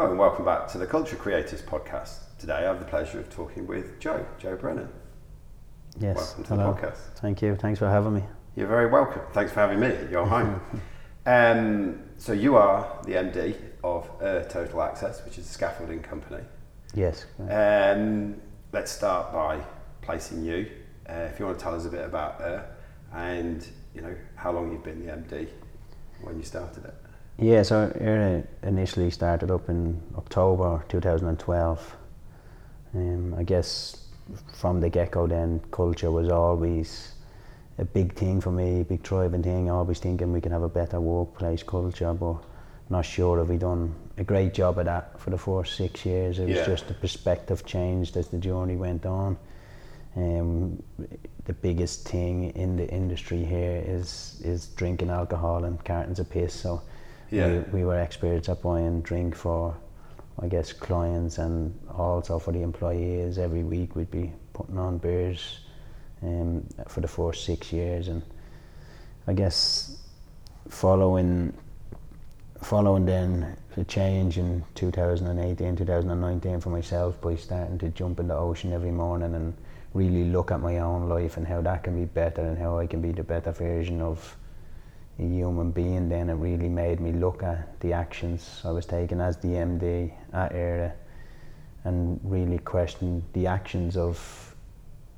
[0.00, 2.20] Hello and welcome back to the Culture Creators podcast.
[2.38, 4.88] Today I have the pleasure of talking with Joe, Joe Brennan.
[5.98, 6.16] Yes.
[6.16, 6.72] Welcome to hello.
[6.72, 6.98] the podcast.
[7.16, 7.54] Thank you.
[7.54, 8.24] Thanks for having me.
[8.56, 9.20] You're very welcome.
[9.34, 10.58] Thanks for having me at your home.
[11.26, 13.54] um, so you are the MD
[13.84, 16.44] of uh, Total Access, which is a scaffolding company.
[16.94, 17.26] Yes.
[17.38, 18.40] Um,
[18.72, 19.60] let's start by
[20.00, 20.70] placing you.
[21.10, 22.62] Uh, if you want to tell us a bit about uh,
[23.12, 25.46] and you know how long you've been the MD
[26.22, 26.94] when you started it.
[27.40, 31.96] Yeah, so Eire initially started up in October 2012.
[32.94, 34.08] Um, I guess
[34.52, 37.14] from the get go, then culture was always
[37.78, 39.70] a big thing for me, big driving thing.
[39.70, 42.36] Always thinking we can have a better workplace culture, but
[42.90, 46.38] not sure if we done a great job of that for the first six years.
[46.38, 46.66] It was Yeah.
[46.66, 49.38] just the perspective changed as the journey went on.
[50.14, 50.82] Um,
[51.46, 56.52] the biggest thing in the industry here is is drinking alcohol and cartons of piss.
[56.52, 56.82] So
[57.30, 57.48] Yeah.
[57.48, 59.76] we, we were experts at buying drink for,
[60.40, 63.38] I guess, clients and also for the employees.
[63.38, 65.60] Every week we'd be putting on beers
[66.22, 68.22] um, for the first six years, and
[69.26, 69.96] I guess
[70.68, 71.52] following
[72.62, 78.34] following then the change in 2018, 2019 for myself by starting to jump in the
[78.34, 79.54] ocean every morning and
[79.94, 82.86] really look at my own life and how that can be better and how I
[82.86, 84.36] can be the better version of
[85.18, 89.20] a human being then it really made me look at the actions I was taking
[89.20, 90.94] as the MD at Eire
[91.84, 94.54] and really question the actions of,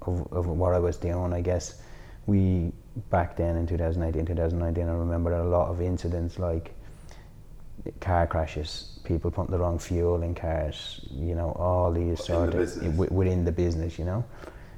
[0.03, 1.33] of of what I was doing.
[1.33, 1.83] I guess
[2.27, 2.73] we
[3.11, 6.75] back then in 2018 2019 I remember a lot of incidents like
[8.01, 12.55] car crashes people putting the wrong fuel in cars you know all these the sort
[12.55, 14.25] of within the business you know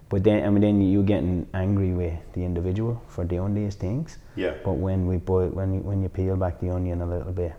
[0.09, 4.19] but then I mean then you're getting angry with the individual for doing these things
[4.37, 4.55] Yeah.
[4.65, 7.55] but when we boil, when you, when you peel back the onion a little bit,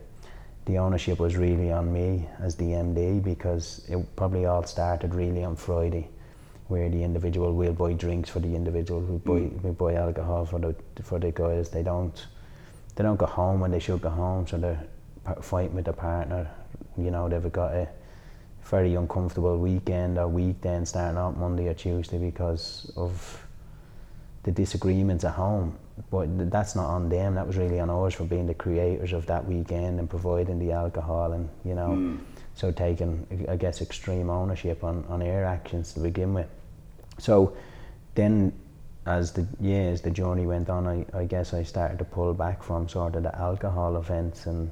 [0.66, 5.43] the ownership was really on me as the MD because it probably all started really
[5.43, 6.07] on Friday,
[6.67, 9.61] where the individual will buy drinks for the individual, we buy mm.
[9.63, 11.69] we buy alcohol for the for the guys.
[11.69, 12.25] They don't
[12.95, 14.84] they don't go home when they should go home, so they're
[15.41, 16.50] fighting with their partner.
[16.97, 17.88] You know they've got a
[18.66, 23.42] very uncomfortable weekend or week then starting out Monday or Tuesday because of
[24.44, 25.78] the disagreements at home.
[26.12, 27.36] But that's not on them.
[27.36, 30.72] That was really on us for being the creators of that weekend and providing the
[30.74, 32.20] alcohol and you know, Mm.
[32.56, 36.47] so taking I guess extreme ownership on on our actions to begin with.
[37.18, 37.53] So
[38.16, 38.52] then,
[39.06, 42.62] as the years the journey went on, I, I guess I started to pull back
[42.64, 44.72] from sort of the alcohol events and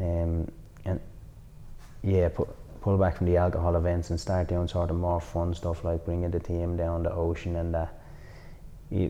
[0.00, 0.46] um
[0.84, 1.00] and
[2.02, 2.46] yeah pu-
[2.86, 6.04] pull back from the alcohol events and start doing sort of more fun stuff like
[6.04, 7.76] bringing the team down the ocean and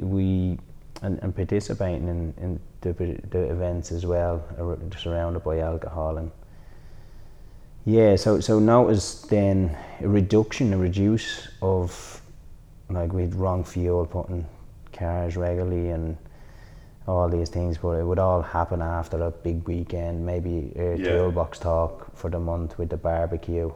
[0.03, 0.59] we
[1.03, 2.93] and, and participating in, in the,
[3.29, 4.43] the events as well
[4.99, 6.31] surrounded by alcohol and
[7.85, 12.23] yeah so so notice then a reduction a reduce of
[12.89, 14.47] like with wrong fuel putting
[14.95, 16.17] cars regularly and
[17.07, 21.13] all these things but it would all happen after a big weekend maybe a Yeah.
[21.17, 23.71] toolbox talk for the month with the barbecue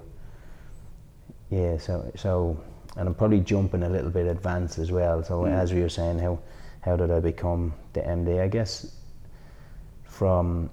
[1.51, 2.57] yeah so so
[2.97, 5.53] and I'm probably jumping a little bit advanced as well so Mm.
[5.53, 6.39] as we were saying how
[6.81, 8.97] how did I become the MD I guess
[10.05, 10.71] from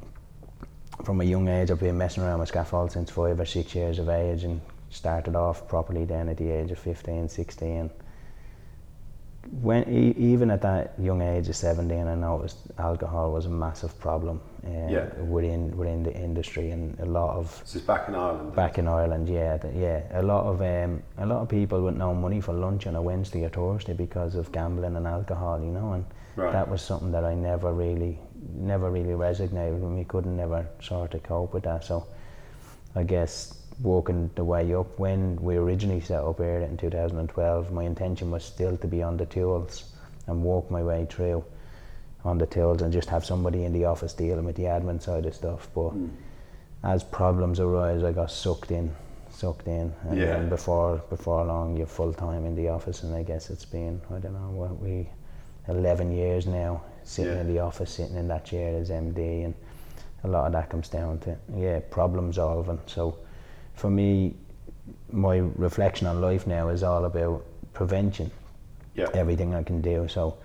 [1.04, 4.00] from a young age I've been messing around with scaffold since five or six years
[4.00, 7.92] of age and started off properly then at the age of 15 16
[9.62, 9.88] when
[10.18, 14.70] even at that young age of 17 I noticed alcohol was a massive problem uh,
[14.90, 15.06] Yeah.
[15.24, 18.56] within within the industry and a lot of This is back in Ireland.
[18.56, 21.96] back in Ireland yeah th- yeah a lot of um, a lot of people with
[21.96, 25.72] no money for lunch on a Wednesday or Thursday because of gambling and alcohol you
[25.72, 26.52] know and Right.
[26.52, 28.20] that was something that I never really
[28.56, 32.06] never really resonated with me couldn't never sort of cope with that so
[32.96, 37.84] I guess working the way up when we originally set up here in 2012 my
[37.84, 39.84] intention was still to be on the tools
[40.26, 41.44] and work my way through
[42.26, 45.26] on the tools and just have somebody in the office dealing with the admin side
[45.26, 46.10] of stuff but Mm.
[46.84, 48.96] as problems arise I got sucked in
[49.30, 50.26] sucked in and Yeah.
[50.38, 54.02] then before before long you're full time in the office and I guess it's been
[54.10, 55.08] I don't know what we
[55.68, 57.42] 11 years now sitting Yeah.
[57.42, 59.54] in the office sitting in that chair as MD and
[60.24, 63.16] a lot of that comes down to yeah problem solving so
[63.78, 64.34] for me
[65.12, 68.30] my reflection on life now is all about prevention
[68.96, 69.10] Yeah.
[69.14, 70.36] everything I can do so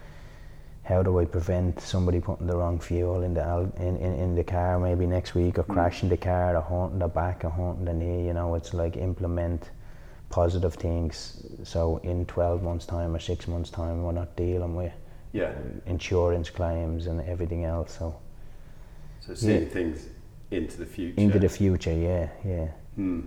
[0.85, 4.45] how do I prevent somebody putting the wrong fuel in the in, in, in the
[4.45, 5.73] car maybe next week or Mm.
[5.75, 8.97] crashing the car or haunting the back or haunting the knee you know it's like
[8.97, 9.71] implement
[10.31, 14.93] positive things so in 12 months time or 6 months time we're not dealing with
[15.33, 15.53] Yeah.
[15.87, 18.15] insurance claims and everything else so
[19.21, 19.69] So seeing Yeah.
[19.69, 20.09] things
[20.51, 21.21] into the future.
[21.21, 23.21] into the future yeah yeah Hmm.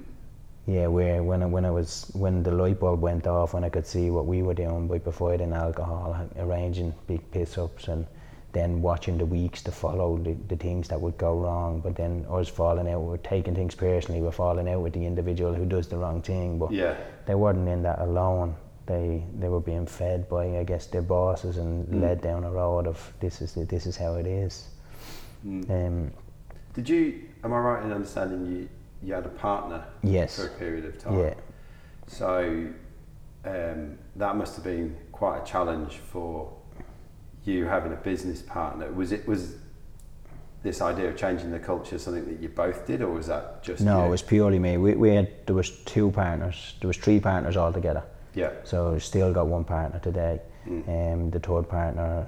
[0.67, 3.69] Yeah, where when I, when I was when the light bulb went off, when I
[3.69, 8.07] could see what we were doing by providing alcohol, arranging big piss ups, and
[8.51, 11.81] then watching the weeks to follow the, the things that would go wrong.
[11.81, 14.21] But then us falling out, we're taking things personally.
[14.21, 16.57] We're falling out with the individual who does the wrong thing.
[16.57, 16.95] But Yeah.
[17.27, 18.55] they weren't in that alone.
[18.87, 22.01] They they were being fed by I guess their bosses and Mm.
[22.01, 24.67] led down a road of this is the, this is how it is.
[25.45, 25.69] Mm.
[25.69, 26.11] Um,
[26.73, 27.21] Did you?
[27.43, 28.69] Am I right in understanding you?
[29.01, 30.35] You had a partner yes.
[30.35, 31.19] for a period of time.
[31.19, 31.33] Yeah.
[32.07, 32.67] So
[33.45, 36.51] um, that must have been quite a challenge for
[37.43, 38.91] you having a business partner.
[38.91, 39.55] Was it was
[40.63, 43.81] this idea of changing the culture something that you both did, or was that just
[43.83, 44.07] No, you?
[44.07, 44.77] it was purely me.
[44.77, 46.73] We, we had there was two partners.
[46.81, 48.03] There was three partners altogether.
[48.33, 48.51] yeah.
[48.63, 50.41] So still got one partner today.
[50.67, 51.13] Mm.
[51.13, 52.27] Um, the third partner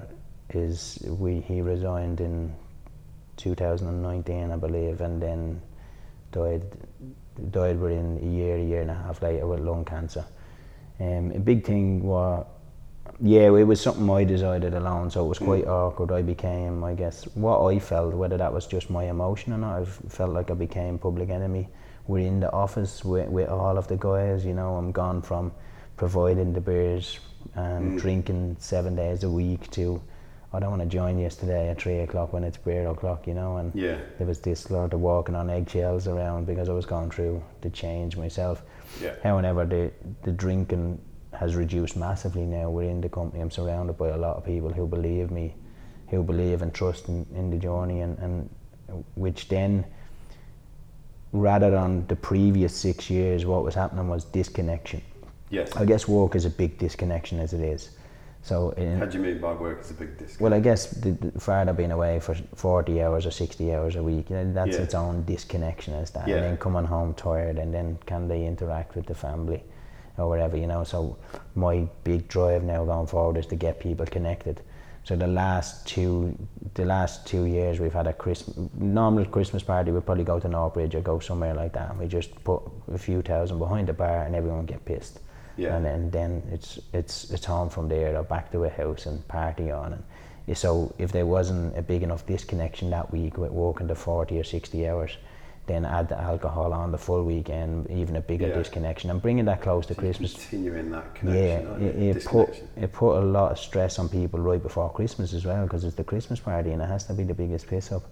[0.50, 2.54] is we he resigned in
[3.36, 5.60] 2019, I believe, and then
[6.32, 6.62] died
[7.50, 10.24] died within a year, a year and a half later with lung cancer.
[11.00, 12.44] Um, a big thing was,
[13.20, 16.10] yeah, it was something I decided alone, so it was quite awkward.
[16.10, 19.82] I became, I guess, what I felt, whether that was just my emotion or not,
[19.82, 21.68] I felt like I became public enemy.
[22.08, 25.52] We're in the office with, with all of the guys, you know, I'm gone from
[25.96, 27.20] providing the beers
[27.54, 28.00] and Mm.
[28.00, 30.00] drinking seven days a week to,
[30.52, 33.58] I don't want to join yesterday at three o'clock when it's beer o'clock, you know,
[33.58, 33.98] and Yeah.
[34.16, 37.68] there was this sort of walking on eggshells around because I was going through the
[37.70, 38.62] change myself.
[39.02, 39.14] Yeah.
[39.22, 39.90] However, the
[40.22, 40.98] the drinking
[41.32, 43.42] has reduced massively now We're in the company.
[43.42, 45.54] I'm surrounded by a lot of people who believe me,
[46.08, 48.48] who believe and trust in, in the journey, and, and
[49.14, 49.84] which then,
[51.32, 55.02] rather than the previous six years, what was happening was disconnection.
[55.50, 55.76] Yes.
[55.76, 57.90] I guess work is a big disconnection as it is.
[58.42, 60.40] So in, How do you mean by work is a big discount?
[60.40, 64.02] well, I guess the, the farther being away for 40 hours or 60 hours a
[64.02, 64.82] week, you know, that's Yeah.
[64.84, 66.28] its own disconnection as that.
[66.28, 66.36] Yeah.
[66.36, 69.62] And then coming home tired, and then can they interact with the family
[70.16, 70.84] or whatever, you know.
[70.84, 71.16] So,
[71.54, 74.62] my big drive now going forward is to get people connected.
[75.04, 76.36] So the last two,
[76.74, 79.90] the last two years, we've had a Christmas normal Christmas party.
[79.90, 81.90] We'd probably go to Northbridge or go somewhere like that.
[81.90, 82.60] And we just put
[82.92, 85.20] a few thousand behind the bar, and everyone get pissed
[85.58, 85.76] Yeah.
[85.76, 89.26] and then, then it's it's it's home from there or back to a house and
[89.28, 93.86] party on and so if there wasn't a big enough disconnection that week with working
[93.86, 95.16] the 40 or 60 hours
[95.66, 98.54] then add the alcohol on the full weekend even a bigger Yeah.
[98.54, 101.66] disconnection and bringing that close to So Christmas Continuing that yeah connection.
[101.66, 105.34] aren't it, it put it put a lot of stress on people right before Christmas
[105.34, 107.92] as well because it's the Christmas party and it has to be the biggest piss
[107.92, 108.04] up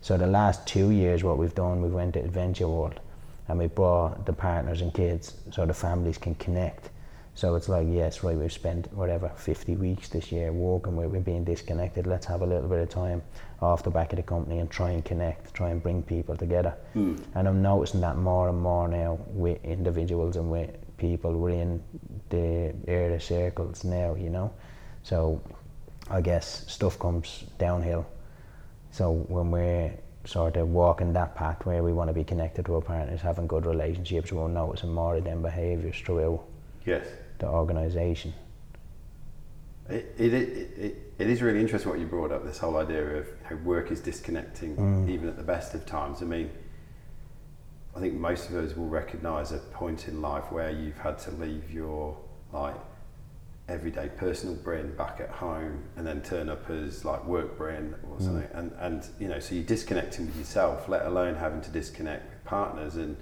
[0.00, 2.98] so the last two years what we've done we went to Adventure World
[3.48, 6.90] and we brought the partners and kids so the families can connect
[7.34, 11.20] so it's like yes right we've spent whatever 50 weeks this year walking where we're
[11.20, 13.22] being disconnected let's have a little bit of time
[13.60, 16.74] off the back of the company and try and connect try and bring people together
[16.94, 17.16] Hmm.
[17.34, 21.82] and I'm noticing that more and more now with individuals and with people We're in
[22.28, 24.52] the area circles now, you know.
[25.02, 25.40] So
[26.10, 28.04] I guess stuff comes downhill.
[28.90, 29.92] So when we're
[30.24, 33.46] sort of walking that path where we want to be connected to our partners, having
[33.46, 36.44] good relationships, we're noticing more of them behaviours throughout
[36.84, 37.06] Yes.
[37.38, 38.34] the organisation.
[39.88, 40.48] It, it, it,
[40.78, 43.90] it, it is really interesting what you brought up, this whole idea of how work
[43.90, 45.08] is disconnecting Mm.
[45.08, 46.20] even at the best of times.
[46.20, 46.50] I mean,
[47.96, 51.30] I think most of us will recognise a point in life where you've had to
[51.32, 52.16] leave your
[52.52, 52.74] like
[53.68, 58.16] everyday personal brain back at home and then turn up as like work brain or
[58.16, 58.24] hmm.
[58.24, 62.30] something and, and you know so you're disconnecting with yourself let alone having to disconnect
[62.30, 63.16] with partners and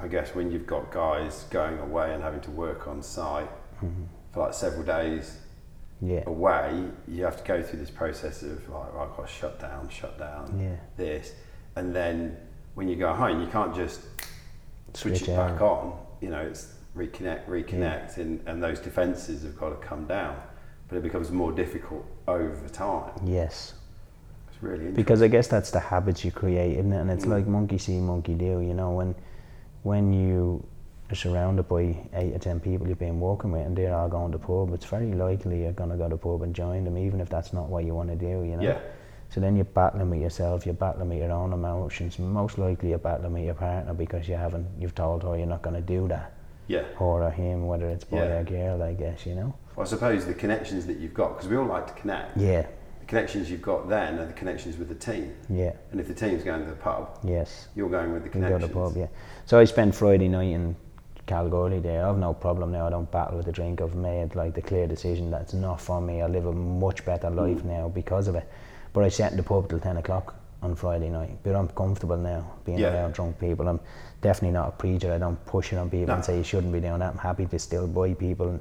[0.00, 3.50] I guess when you've got guys going away and having to work on site
[3.82, 4.04] mm-hmm.
[4.32, 5.38] for like several days
[6.00, 6.22] Yeah.
[6.26, 9.58] away, you have to go through this process of like, right, I've got to shut
[9.58, 10.76] down, shut down, Yeah.
[10.96, 11.34] this,
[11.74, 12.36] and then
[12.74, 14.02] when you go home, you can't just
[14.94, 15.98] switch, Switch it back on.
[16.20, 20.36] You know, it's reconnect, reconnect, and, and those defences have got to come down.
[20.88, 23.10] But it becomes more difficult over time.
[23.24, 23.74] Yes.
[24.48, 24.94] It's really interesting.
[24.94, 27.00] Because I guess that's the habits you create, isn't it?
[27.00, 27.30] And it's Mm.
[27.30, 28.60] like monkey see, monkey do.
[28.60, 29.14] You know, when
[29.82, 30.64] when you
[31.10, 34.32] are surrounded by eight or ten people you've been walking with, and they're all going
[34.32, 37.28] to pub, it's very likely you're gonna go to pub and join them, even if
[37.28, 38.42] that's not what you want to do.
[38.44, 38.62] You know.
[38.62, 38.78] yeah,
[39.28, 42.18] So then you're battling with yourself, you're battling with your own emotions.
[42.18, 45.60] Most likely you're battling with your partner because you haven't, you've told her you're not
[45.62, 46.32] going to do that,
[46.68, 46.84] yeah.
[47.00, 48.38] or him, whether it's boy Yeah.
[48.38, 49.54] or girl, I guess, you know.
[49.74, 52.36] Well, I suppose the connections that you've got, because we all like to connect.
[52.36, 52.66] Yeah,
[53.00, 55.34] The connections you've got then are the connections with the team.
[55.48, 57.68] yeah, And if the team's going to the pub, yes.
[57.74, 58.62] you're going with the You go connections.
[58.62, 59.06] to the pub, yeah.
[59.46, 60.76] So I spent Friday night in
[61.26, 62.06] Kalgoorlie there.
[62.06, 62.86] I've no problem now.
[62.86, 63.80] I don't battle with the drink.
[63.82, 66.22] I've made like the clear decision that it's not for me.
[66.22, 67.36] I live a much better mm.
[67.36, 68.48] life now because of it.
[68.94, 72.16] But I sat in the pub till ten o'clock on Friday night, but I'm comfortable
[72.16, 72.94] now being Yeah.
[72.94, 73.68] around drunk people.
[73.68, 73.78] I'm
[74.20, 75.12] definitely not a preacher.
[75.12, 76.14] I don't push it on people No.
[76.14, 77.12] and say you shouldn't be doing that.
[77.12, 78.60] I'm happy to still buy people and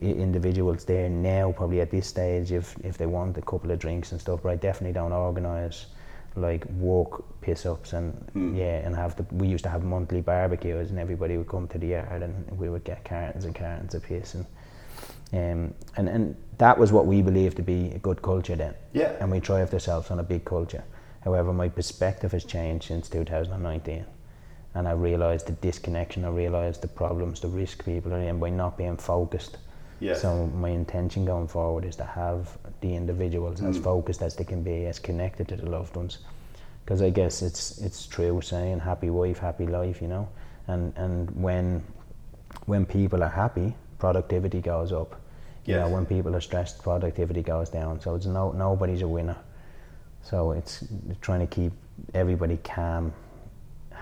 [0.00, 4.12] individuals there now, probably at this stage, if if they want a couple of drinks
[4.12, 4.40] and stuff.
[4.42, 5.86] But I definitely don't organise
[6.34, 8.54] like walk piss ups and Hmm.
[8.54, 9.24] yeah, and have the.
[9.34, 12.68] We used to have monthly barbecues, and everybody would come to the yard, and we
[12.70, 14.46] would get cartons and cartons of piss and.
[15.34, 19.12] Um, and, and that was what we believed to be a good culture then Yeah.
[19.18, 20.84] and we thrived ourselves on a big culture.
[21.24, 24.04] However, my perspective has changed since 2019,
[24.74, 26.24] and I realised the disconnection.
[26.24, 29.58] I realised the problems, the risk people are in by not being focused.
[30.00, 30.14] Yeah.
[30.14, 33.84] So my intention going forward is to have the individuals as Mm.
[33.84, 36.18] focused as they can be, as connected to the loved ones.
[36.84, 40.26] Because I guess it's it's true saying happy wife, happy life, you know.
[40.66, 41.82] And and when
[42.66, 45.14] when people are happy, productivity goes up.
[45.64, 48.00] You know, when people are stressed, productivity goes down.
[48.00, 49.36] So it's no nobody's a winner.
[50.22, 50.84] So it's
[51.20, 51.72] trying to keep
[52.14, 53.12] everybody calm,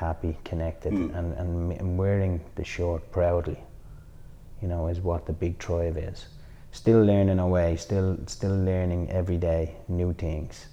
[0.00, 1.14] happy, connected, Mm.
[1.18, 3.58] and, and, and wearing the shirt proudly.
[4.62, 6.26] You know, is what the big drive is.
[6.72, 10.66] Still learning away, still still learning every day new things.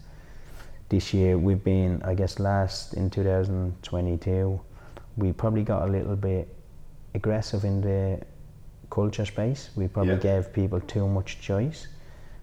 [0.90, 4.60] This year we've been, I guess, last in 2022,
[5.18, 6.48] we probably got a little bit
[7.14, 8.22] aggressive in the
[8.90, 9.70] culture space.
[9.76, 10.30] We probably Yeah.
[10.32, 11.88] gave people too much choice.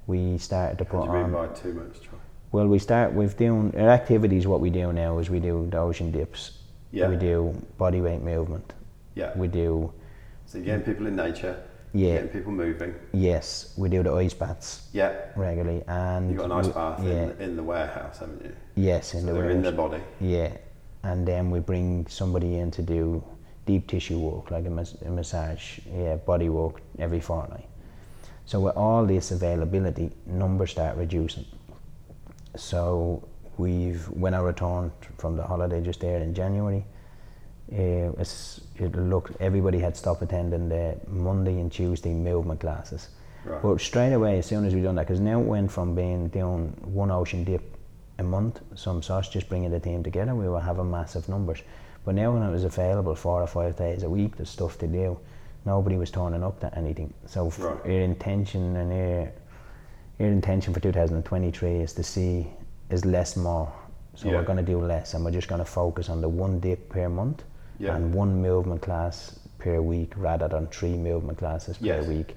[0.07, 1.33] We started to put do you mean on.
[1.33, 2.01] by too much?
[2.03, 2.19] Troy?
[2.53, 4.47] Well, we start with doing our activities.
[4.47, 6.43] What we do now is we do the ocean dips.
[6.95, 7.09] Yeah.
[7.09, 8.73] We do body weight movement.
[9.17, 9.37] Yeah.
[9.37, 9.93] We do
[10.47, 11.57] So you're getting people in nature.
[11.93, 12.15] Yeah.
[12.15, 12.95] Getting people moving.
[13.13, 13.75] yes.
[13.77, 15.13] We do the ice baths Yeah.
[15.37, 17.13] regularly, and You've got a nice we- bath Yeah.
[17.23, 18.53] in, in the warehouse, haven't you?
[18.77, 19.63] yes, in so the they're in warehouse.
[19.63, 20.03] their body.
[20.21, 20.51] Yeah,
[21.03, 23.23] and then we bring somebody in to do
[23.67, 27.67] deep tissue work, like a, mas- a massage, yeah, body work every fortnight.
[28.47, 31.47] So with all this availability, numbers start reducing.
[32.57, 33.23] So
[33.59, 36.85] we've, when I returned from the holiday just there in January,
[37.73, 43.09] uh, it's, it looked everybody had stopped attending the Monday and Tuesday movement classes.
[43.45, 43.61] Right.
[43.63, 46.29] But straight away, as soon as we done that, because now it went from being
[46.29, 47.63] doing one ocean dip
[48.19, 51.63] a month, some such, just bringing the team together, we were having massive numbers.
[52.05, 54.87] But now when it was available four or five days a week, there's stuff to
[54.87, 55.19] do.
[55.67, 57.13] Nobody was turning up to anything.
[57.27, 57.81] So f- Right.
[57.85, 59.33] our intention and our,
[60.21, 62.47] our intention for 2023 is to see
[62.91, 63.73] is less more.
[64.15, 64.37] So Yeah.
[64.37, 66.89] we're going to do less, and we're just going to focus on the one dip
[66.89, 67.43] per month
[67.79, 67.97] Yeah.
[67.97, 72.07] and one movement class per week rather than three movement classes per Yes.
[72.07, 72.37] week.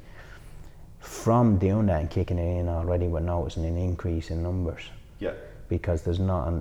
[0.99, 4.89] From doing that and kicking it in already, we're noticing an increase in numbers
[5.19, 5.33] Yeah.
[5.69, 6.51] because there's not.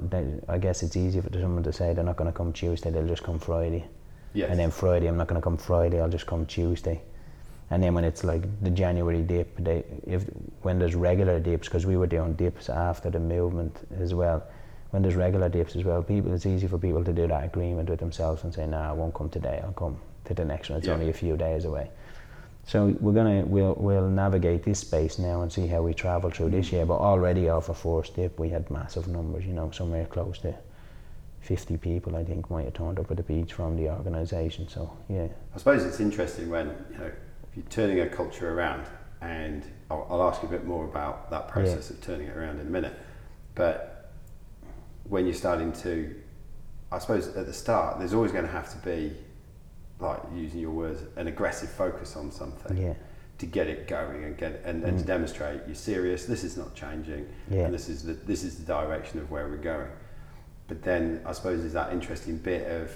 [0.49, 3.07] I guess it's easy for someone to say they're not going to come Tuesday; they'll
[3.07, 3.85] just come Friday.
[4.35, 4.51] Yes.
[4.51, 6.01] And then Friday, I'm not going to come Friday.
[6.01, 7.01] I'll just come Tuesday.
[7.71, 10.25] And then when it's like the January dip, they if
[10.63, 14.43] when there's regular dips, because we were doing dips after the movement as well.
[14.91, 17.91] When there's regular dips as well, people it's easy for people to do that agreement
[17.91, 19.61] with themselves and say, "Nah, I won't come today.
[19.65, 20.79] I'll come to the next one.
[20.79, 20.95] It's Yeah.
[20.95, 21.91] only a few days away."
[22.67, 26.51] So we're gonna we'll we'll navigate this space now and see how we travel through
[26.51, 26.73] this mm.
[26.73, 26.87] year.
[26.87, 29.45] But already off a first dip, we had massive numbers.
[29.45, 30.55] You know, somewhere close to
[31.41, 34.69] 50 people, I think, might have turned up at the beach from the organisation.
[34.69, 35.29] So, yeah.
[35.55, 37.11] I suppose it's interesting when you know
[37.57, 38.87] you're turning a culture around,
[39.23, 42.61] and I'll, I'll ask you a bit more about that process of turning it around
[42.61, 42.95] in a minute.
[43.55, 44.13] But
[45.05, 46.15] when you're starting to,
[46.93, 49.17] I suppose at the start, there's always going to have to be,
[49.99, 52.95] like using your words, an aggressive focus on something Yeah.
[53.39, 55.07] to get it going and get and, and to mm.
[55.07, 56.27] demonstrate you're serious.
[56.27, 57.63] This is not changing, Yeah.
[57.65, 59.89] and this is the this is the direction of where we're going.
[60.69, 62.93] But then I suppose there's that interesting bit of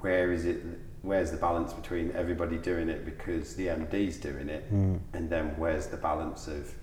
[0.00, 0.64] where is it
[1.06, 4.98] where's the balance between everybody doing it because the MD's doing it Mm.
[5.14, 6.74] and then where's the balance of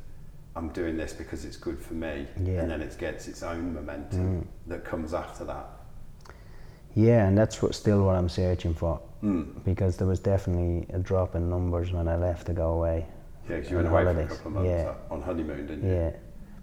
[0.56, 2.62] I'm doing this because it's good for me Yeah.
[2.62, 5.66] and then it gets its own momentum that comes after that.
[6.96, 9.64] Yeah, and that's what, still what I'm searching for Mm.
[9.64, 13.06] because there was definitely a drop in numbers when I left to go away.
[13.50, 14.94] Yeah, because you went away for a holidays, couple of months yeah.
[15.14, 15.96] on honeymoon, didn't you?
[15.96, 16.12] Yeah.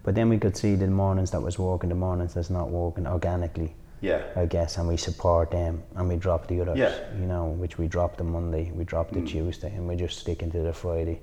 [0.02, 3.06] But then we could see the mornings that was walking, the mornings that's not walking
[3.06, 4.22] organically, Yeah.
[4.34, 6.94] I guess, and we support them and we drop the others, Yeah.
[7.18, 9.28] you know, which we drop the Monday, we drop the Mm.
[9.28, 11.20] Tuesday, and we're just sticking to the Friday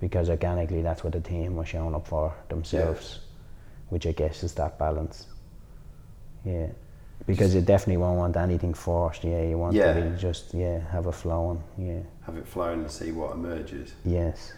[0.00, 3.20] because organically that's what the team was showing up for themselves,
[3.88, 5.26] which I guess is that balance.
[6.44, 6.68] Yeah.
[7.26, 9.42] Because you definitely won't want anything forced, yeah.
[9.42, 9.92] You want Yeah.
[9.92, 12.00] to be just, yeah, have a flowing, yeah.
[12.22, 13.94] Have it flow and see what emerges.
[14.04, 14.52] Yes.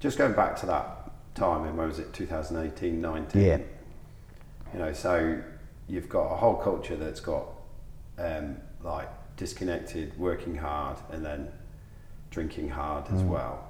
[0.00, 3.42] Just going back to that time in, was it, 2018, 19?
[3.42, 3.58] Yeah.
[4.72, 5.38] You know, so
[5.90, 7.46] you've got a whole culture that's got
[8.18, 11.48] um, like disconnected, working hard, and then
[12.30, 13.28] drinking hard as Mm.
[13.28, 13.64] well.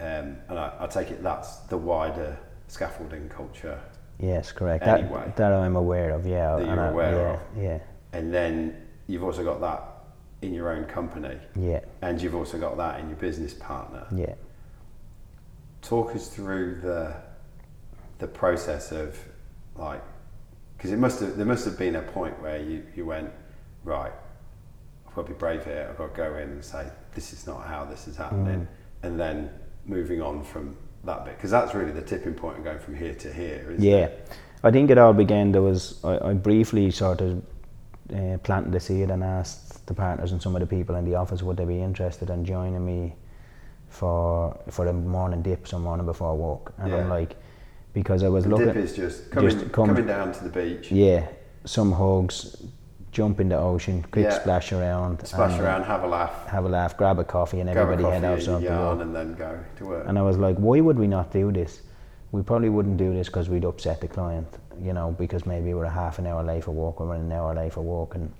[0.00, 2.38] Um, and I, I take it that's the wider
[2.68, 3.80] scaffolding culture
[4.20, 4.84] Yes, correct.
[4.84, 5.22] Anyway.
[5.26, 6.26] That, that I'm aware of.
[6.26, 6.56] Yeah.
[6.56, 7.62] That you're I- aware yeah, of.
[7.64, 7.78] Yeah.
[8.12, 9.82] and then you've also got that
[10.42, 11.80] in your own company, Yeah.
[12.02, 14.06] and you've also got that in your business partner.
[14.14, 14.34] Yeah.
[15.82, 17.14] Talk us through the
[18.18, 19.16] the process of
[19.76, 20.02] like
[20.78, 23.30] because it must have there must have been a point where you, you went
[23.84, 24.12] right
[25.06, 27.46] I've got to be brave here I've got to go in and say this is
[27.46, 28.66] not how this is happening
[29.02, 29.50] and then
[29.84, 33.14] moving on from that bit because that's really the tipping point of going from here
[33.14, 34.30] to here isn't Yeah, it?
[34.64, 35.52] I think it all began.
[35.52, 37.42] There was I, I briefly sort of
[38.14, 41.14] uh, planted the seed and asked the partners and some of the people in the
[41.14, 43.14] office would they be interested in joining me
[43.88, 46.74] for for the morning dip some morning before work.
[46.78, 47.36] And I'm like,
[48.02, 50.50] because I was the looking, dip is just coming, just come- coming down to the
[50.50, 51.26] beach yeah,
[51.64, 52.62] some hugs,
[53.10, 54.38] jump in the ocean, quick Yeah.
[54.38, 57.68] splash around, splash and, around have a laugh have a laugh, grab a coffee, and
[57.68, 58.64] everybody coffee head out something.
[58.72, 61.50] yarn and then go to work And I was like, why would we not do
[61.50, 61.82] this?
[62.30, 64.46] We probably wouldn't do this because we'd upset the client,
[64.80, 67.32] you know, because maybe we're a half an hour late for work or we're an
[67.32, 68.14] hour late for work.
[68.14, 68.30] And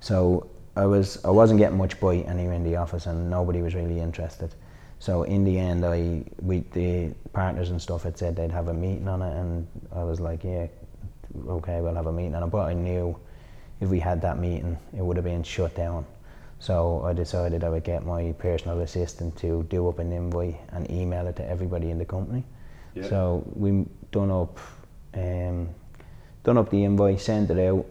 [0.00, 3.74] so I was, I wasn't getting much bite anywhere in the office, and nobody was
[3.74, 4.54] really interested.
[5.02, 8.72] So in the end, I, we, the partners and stuff had said they'd have a
[8.72, 10.68] meeting on it, and I was like, yeah,
[11.48, 12.46] okay, we'll have a meeting on it.
[12.46, 13.18] But I knew
[13.80, 16.06] if we had that meeting, it would have been shut down.
[16.60, 20.88] So I decided I would get my personal assistant to do up an invoice and
[20.88, 22.44] email it to everybody in the company.
[22.94, 23.08] Yeah.
[23.08, 24.60] So we done up,
[25.14, 25.68] um,
[26.44, 27.84] done up the invoice, sent it out.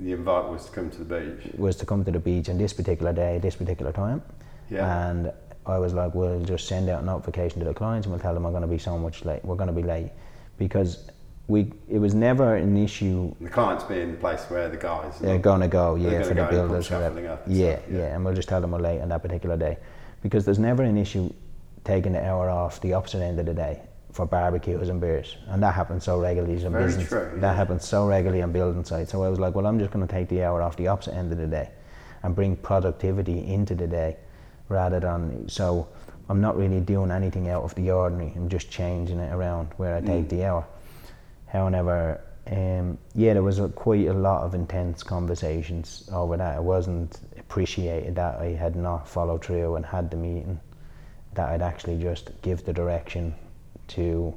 [0.00, 2.58] the invite was to come to the beach Was to come to the beach on
[2.58, 4.20] this particular day, this particular time.
[4.68, 5.32] yeah And
[5.66, 8.34] I was like, we'll just send out a notification to the clients and we'll tell
[8.34, 9.44] them we're going to be so much late.
[9.44, 10.10] We're going to be late
[10.58, 11.10] because
[11.48, 11.72] we.
[11.88, 15.68] It was never an issue the clients being the place where the guys they're gonna
[15.68, 16.90] go, They're yeah, for go the and builders.
[16.90, 18.14] up and Yeah, yeah, yeah.
[18.14, 19.78] and we'll just tell them we're late on that particular day,
[20.22, 21.32] because there's never an issue
[21.84, 23.80] taking the hour off the opposite end of the day
[24.12, 27.08] for barbecues and beers, and that happens so regularly in Very business.
[27.08, 29.12] true, That happens so regularly on building sites.
[29.12, 31.14] So I was like, well, I'm just going to take the hour off the opposite
[31.14, 31.70] end of the day,
[32.24, 34.16] and bring productivity into the day,
[34.68, 35.88] rather than so.
[36.28, 38.32] I'm not really doing anything out of the ordinary.
[38.34, 40.28] I'm just changing it around where I take Mm.
[40.30, 40.64] the hour.
[41.46, 46.56] However, um, yeah, there was a, quite a lot of intense conversations over that.
[46.58, 50.58] It wasn't appreciated that I had not followed through and had the meeting.
[51.34, 53.34] That I'd actually just give the direction
[53.88, 54.34] to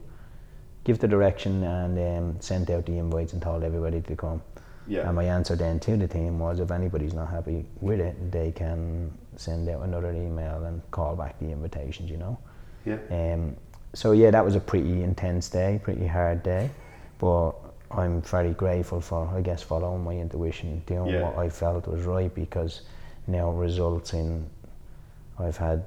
[0.83, 4.41] give the direction and um, sent out the invites and told everybody to come.
[4.87, 8.31] yeah And my answer then to the team was, if anybody's not happy with it,
[8.31, 12.09] they can send out another email and call back the invitations.
[12.09, 12.37] You know.
[12.85, 13.55] yeah Um,
[13.93, 16.69] so yeah, that was a pretty intense day, pretty hard day,
[17.17, 17.51] but
[17.91, 21.23] I'm very grateful for, I guess, following my intuition, doing Yeah.
[21.23, 22.81] what I felt was right, because
[23.27, 24.45] now results in
[25.39, 25.81] I've had,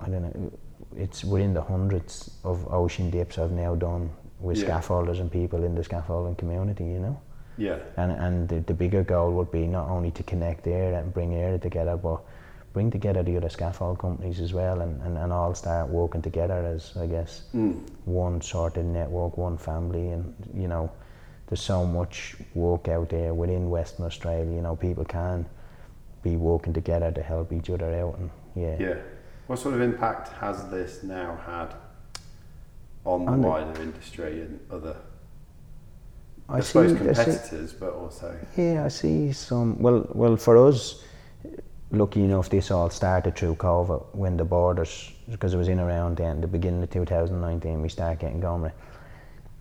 [0.00, 0.50] I don't know,
[0.96, 4.66] it's within the hundreds of ocean dips I've now done with Yeah.
[4.66, 7.16] scaffolders and people in the scaffolding community, you know.
[7.56, 11.12] yeah And and the, the bigger goal would be not only to connect there and
[11.14, 12.20] bring Eire together, but
[12.72, 16.64] bring together the other scaffold companies as well, and, and, and all start working together
[16.66, 17.80] as I guess mm.
[18.04, 20.90] one sort of network, one family, and you know,
[21.48, 24.54] there's so much work out there within Western Australia.
[24.54, 25.46] You know, people can
[26.22, 28.96] be working together to help each other out, and yeah, Yeah.
[29.46, 31.74] What sort of impact has this now had
[33.04, 34.96] on the the- wider industry and other,
[36.48, 39.82] I, I suppose, see, I see, competitors, but also Yeah, I see some.
[39.82, 41.02] Well, well, for us,
[41.90, 46.16] lucky enough, this all started through COVID when the borders, because it was in around
[46.16, 48.70] then, the beginning of 2019, we started getting going.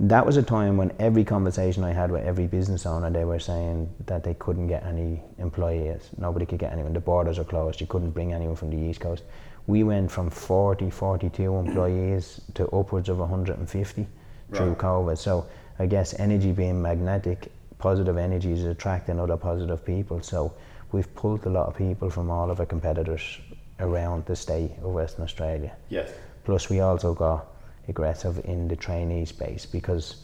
[0.01, 3.39] That was a time when every conversation I had with every business owner, they were
[3.39, 6.09] saying that they couldn't get any employees.
[6.17, 6.93] Nobody could get anyone.
[6.93, 7.81] The borders are closed.
[7.81, 9.23] You couldn't bring anyone from the East Coast.
[9.67, 14.07] We went from 40, 42 employees to upwards of 150
[14.53, 15.17] through COVID.
[15.17, 15.47] So
[15.79, 20.21] I guess energy being magnetic, positive energy is attracting other positive people.
[20.21, 20.53] So
[20.91, 23.39] we've pulled a lot of people from all of our competitors
[23.80, 25.71] around the state of Western Australia.
[25.89, 26.10] yes,
[26.45, 27.45] Plus, we also got
[27.88, 30.17] aggressive in the trainee space because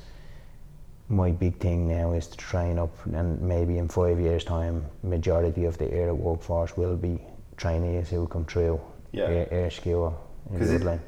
[1.09, 5.65] my big thing now is to train up, and maybe in five years' time, majority
[5.65, 7.21] of the Eire workforce will be
[7.57, 8.79] trainees who come through
[9.11, 9.25] Yeah.
[9.27, 10.17] Eire, Eire school
[10.51, 11.01] in Woodland.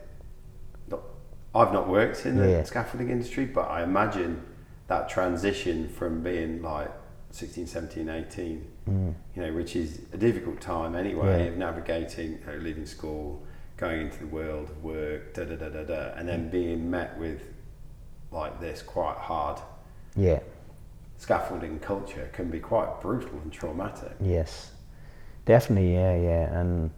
[1.55, 2.63] I've not worked in the Yeah.
[2.63, 4.43] scaffolding industry, but I imagine
[4.87, 6.91] that transition from being like
[7.31, 9.13] 16, 17, 18, Mm.
[9.35, 11.51] you know, which is a difficult time anyway Yeah.
[11.51, 13.43] of navigating, you know, leaving school,
[13.75, 16.31] going into the world of work, da da da da da, and Mm.
[16.31, 17.41] then being met with
[18.31, 19.59] like this quite hard
[20.15, 20.39] Yeah.
[21.17, 24.11] scaffolding culture can be quite brutal and traumatic.
[24.21, 24.71] Yes,
[25.45, 25.93] definitely.
[25.93, 26.59] Yeah, yeah.
[26.59, 26.91] And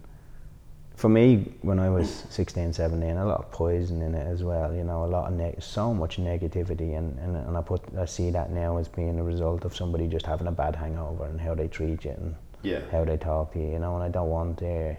[1.00, 4.74] for me, when I was 16, 17, a lot of poison in it as well.
[4.74, 8.04] You know, a lot of neg- so much negativity, and, and, and I put I
[8.04, 11.40] see that now as being a result of somebody just having a bad hangover and
[11.40, 12.80] how they treat you and Yeah.
[12.92, 13.70] how they talk to you.
[13.72, 14.92] You know, and I don't want uh,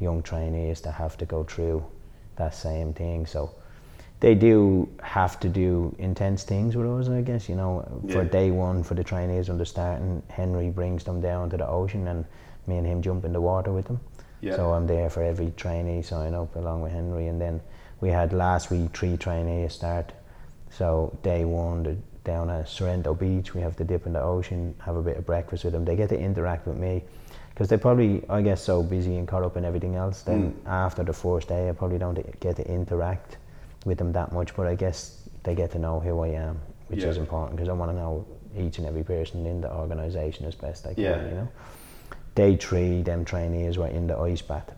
[0.00, 1.84] young trainees to have to go through
[2.36, 3.26] that same thing.
[3.26, 3.50] So
[4.20, 7.46] they do have to do intense things with us, I guess.
[7.50, 8.28] You know, for Yeah.
[8.40, 12.08] day one for the trainees when they're starting, Henry brings them down to the ocean,
[12.08, 12.24] and
[12.66, 14.00] me and him jump in the water with them.
[14.42, 14.56] Yeah.
[14.56, 17.60] So I'm there for every trainee sign up along with Henry, and then
[18.00, 20.12] we had last week three trainees start.
[20.70, 24.74] So day one, they're down at Sorrento Beach, we have to dip in the ocean,
[24.84, 25.84] have a bit of breakfast with them.
[25.84, 27.04] They get to interact with me
[27.50, 30.22] because they probably, I guess, so busy and caught up in everything else.
[30.22, 30.68] Then mm.
[30.68, 33.36] after the first day, I probably don't get to interact
[33.84, 37.02] with them that much, but I guess they get to know who I am, which
[37.02, 37.08] Yeah.
[37.08, 38.24] is important because I want to know
[38.56, 41.02] each and every person in the organisation as best I can.
[41.02, 41.24] Yeah.
[41.24, 41.48] You know.
[42.34, 44.70] Day three, them trainees were in the ice bath.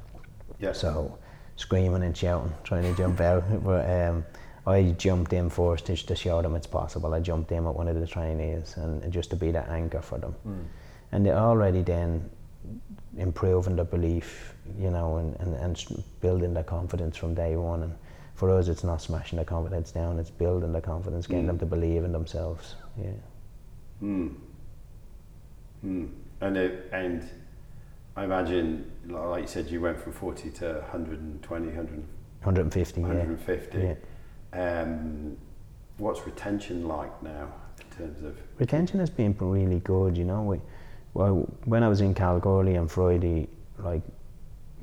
[0.59, 0.73] Yeah.
[0.73, 1.19] So
[1.57, 3.45] screaming and shouting, trying to jump out.
[3.65, 4.25] But um,
[4.67, 7.15] I jumped in first to, to show them it's possible.
[7.15, 10.19] I jumped in with one of the trainees and just to be that anchor for
[10.19, 10.35] them.
[11.13, 12.29] And they're already then
[13.17, 17.83] improving their belief, you know, and, and, and building their confidence from day one.
[17.83, 17.95] And
[18.35, 21.67] for us, it's not smashing their confidence down, it's building their confidence, getting them to
[21.67, 22.75] believe in themselves.
[22.99, 23.11] Yeah.
[24.01, 24.29] Hmm.
[25.83, 26.07] Hmm.
[26.41, 27.29] And it, and
[28.17, 31.89] I imagine, like you said, you went from 40 to 120, 100,
[32.43, 33.07] 150, yeah.
[33.07, 33.79] 150.
[33.79, 34.81] Yeah.
[34.83, 35.37] Um,
[35.99, 38.37] what's retention like now in terms of?
[38.59, 40.43] Retention has been really good, you know.
[40.43, 40.61] We,
[41.15, 43.49] well, when I was in Kalgoorlie on Friday,
[43.79, 44.03] like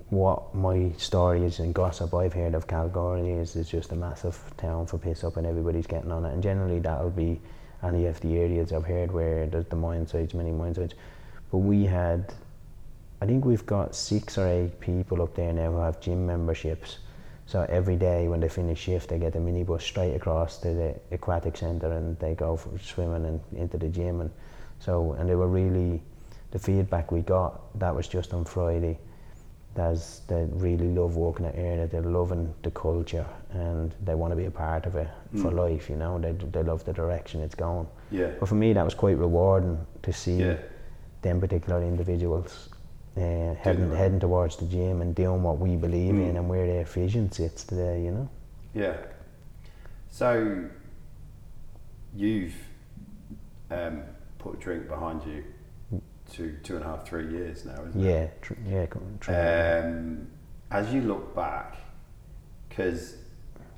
[0.09, 4.37] what my story is and gossip I've heard of Kalgoorlie is it's just a massive
[4.57, 6.33] town for piss up and everybody's getting on it.
[6.33, 7.39] And generally that'll be
[7.81, 10.95] any of the areas I've heard where there's the mine sites, many mine sites.
[11.49, 12.33] But we had,
[13.21, 16.97] I think we've got six or eight people up there now who have gym memberships.
[17.45, 20.95] So every day when they finish shift, they get a minibus straight across to the
[21.11, 24.21] aquatic centre and they go for swimming and into the gym.
[24.21, 24.31] And
[24.79, 26.01] so, and they were really,
[26.49, 28.97] the feedback we got, that was just on Friday,
[29.75, 34.35] that's, they really love working at Eire, they're loving the culture and they want to
[34.35, 35.57] be a part of it for mm.
[35.57, 37.87] life, you know, they, they love the direction it's going.
[38.09, 38.31] Yeah.
[38.39, 40.57] But for me, that was quite rewarding to see Yeah.
[41.21, 42.69] them particular individuals
[43.17, 43.97] uh, heading right.
[43.97, 47.63] heading towards the gym and doing what we believe in and where their vision sits
[47.63, 48.03] today.
[48.03, 48.29] You know.
[48.73, 48.97] Yeah.
[50.09, 50.65] So
[52.15, 52.55] you've
[53.69, 54.03] um,
[54.39, 55.43] put a drink behind you
[56.33, 58.09] to two and a half, three years now, isn't it?
[58.09, 58.27] Yeah.
[58.41, 58.85] Tr- yeah.
[59.19, 60.27] tr- Um,
[60.69, 61.77] as you look back,
[62.69, 63.15] because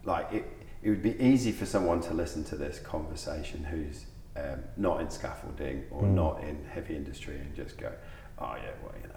[0.06, 0.46] like it,
[0.82, 5.10] it would be easy for someone to listen to this conversation who's um, not in
[5.10, 7.92] scaffolding or not in heavy industry and just go,
[8.40, 9.16] oh yeah, well you know,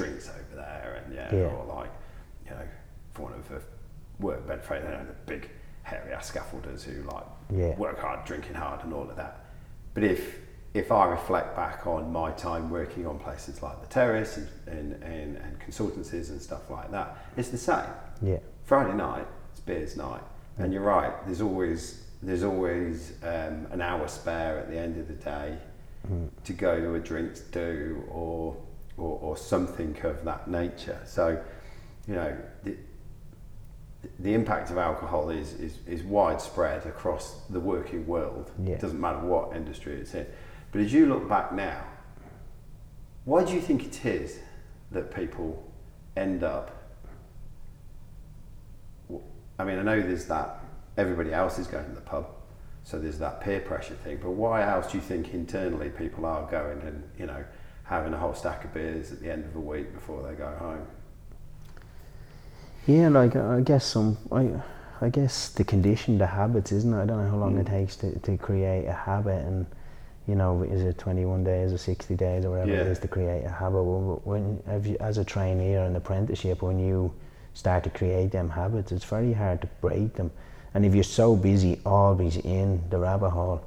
[0.00, 1.54] drinks over there and yeah, Yeah.
[1.54, 1.90] or like
[2.44, 2.62] you know,
[3.12, 3.60] for one of the
[4.18, 5.50] work bed frame, you know, the big
[5.82, 7.76] hairy ass scaffolders who like Yeah.
[7.76, 9.44] work hard, drinking hard, and all of that.
[9.94, 10.38] But if
[10.72, 15.02] if I reflect back on my time working on places like the Terrace and, and,
[15.02, 17.90] and, and consultancies and stuff like that, it's the same.
[18.22, 18.38] yeah.
[18.64, 20.22] Friday night, it's beers night,
[20.58, 21.12] and you're right.
[21.26, 25.58] There's always there's always um, an hour spare at the end of the day
[26.44, 28.56] to go to a drinks do or,
[29.00, 31.00] or or something of that nature.
[31.04, 31.42] So,
[32.06, 32.76] you know, the,
[34.18, 38.50] the impact of alcohol is, is, is widespread across the working world.
[38.62, 38.74] Yeah.
[38.74, 40.26] It doesn't matter what industry it's in.
[40.72, 41.84] But as you look back now,
[43.24, 44.38] why do you think it is
[44.92, 45.62] that people
[46.16, 46.76] end up?
[49.58, 50.60] I mean, I know there's that
[50.96, 52.28] everybody else is going to the pub,
[52.82, 54.18] so there's that peer pressure thing.
[54.22, 57.44] But why else do you think internally people are going and you know
[57.90, 60.48] having a whole stack of beers at the end of a week before they go
[60.58, 60.86] home?
[62.86, 64.48] Yeah, like I guess some, I,
[65.00, 67.02] I guess the condition, the habits, isn't it?
[67.02, 67.70] I don't know how long it Mm.
[67.70, 69.66] takes to, to create a habit, and
[70.26, 72.92] you know, is it twenty one days or sixty days or whatever it Yeah.
[72.92, 73.82] is to create a habit?
[73.82, 77.12] Well, when have you, as a trainee or an apprenticeship, when you
[77.54, 80.30] start to create them habits, it's very hard to break them.
[80.74, 83.64] And if you're so busy, always in the rabbit hole,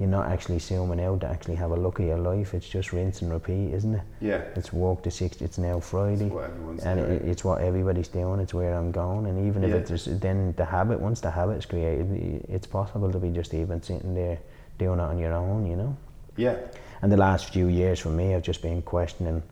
[0.00, 2.52] you're not actually zooming out to actually have a look at your life.
[2.52, 4.02] It's just rinse and repeat, isn't it?
[4.20, 5.40] Yeah, It's walk to six.
[5.40, 7.12] It's now Friday, what everyone's and doing.
[7.12, 8.40] it, it's what everybody's doing.
[8.40, 10.98] It's where I'm going, and even if it's just, then the habit.
[11.00, 14.38] Once the habit's created, it's possible to be just even sitting there
[14.78, 15.64] doing it on your own.
[15.66, 15.96] You know.
[16.36, 16.56] yeah,
[17.02, 19.44] And the last few years for me, I've just been questioning,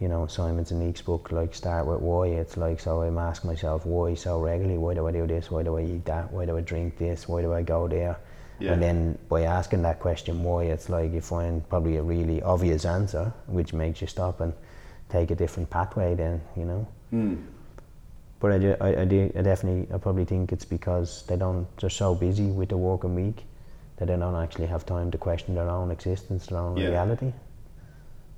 [0.00, 2.26] you know, Simon Sinek's book, like Start With Why.
[2.26, 4.76] It's like, so I'm asking myself, why so regularly?
[4.76, 5.50] Why do I do this?
[5.50, 6.30] Why do I eat that?
[6.30, 7.26] Why do I drink this?
[7.26, 8.18] Why do I go there?
[8.58, 8.72] Yeah.
[8.72, 12.84] And then by asking that question, why, it's like you find probably a really obvious
[12.84, 14.52] answer, which makes you stop and
[15.08, 16.88] take a different pathway then, you know?
[17.10, 17.36] Hmm.
[18.40, 21.66] But I, do, I, I, do, I definitely, I probably think it's because they don't,
[21.78, 23.44] they're so busy with the working week
[23.96, 26.88] that they don't actually have time to question their own existence, their own Yeah.
[26.90, 27.32] reality.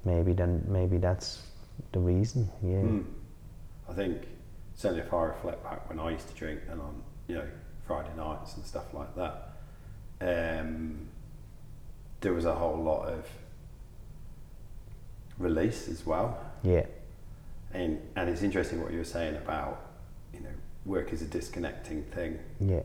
[0.04, 1.42] Maybe then, maybe that's
[1.92, 2.48] the reason.
[2.62, 3.04] Yeah, Mm.
[3.88, 4.22] I think
[4.74, 7.44] certainly if I reflect back when I used to drink and on you know
[7.87, 9.49] Friday nights and stuff like that,
[10.20, 10.98] um,
[12.20, 13.26] there was a whole lot of
[15.38, 16.38] release as well.
[16.62, 16.85] yeah,
[17.72, 19.80] And and it's interesting what you were saying about
[20.35, 20.48] you know
[20.85, 22.38] work is a disconnecting thing.
[22.61, 22.83] yeah,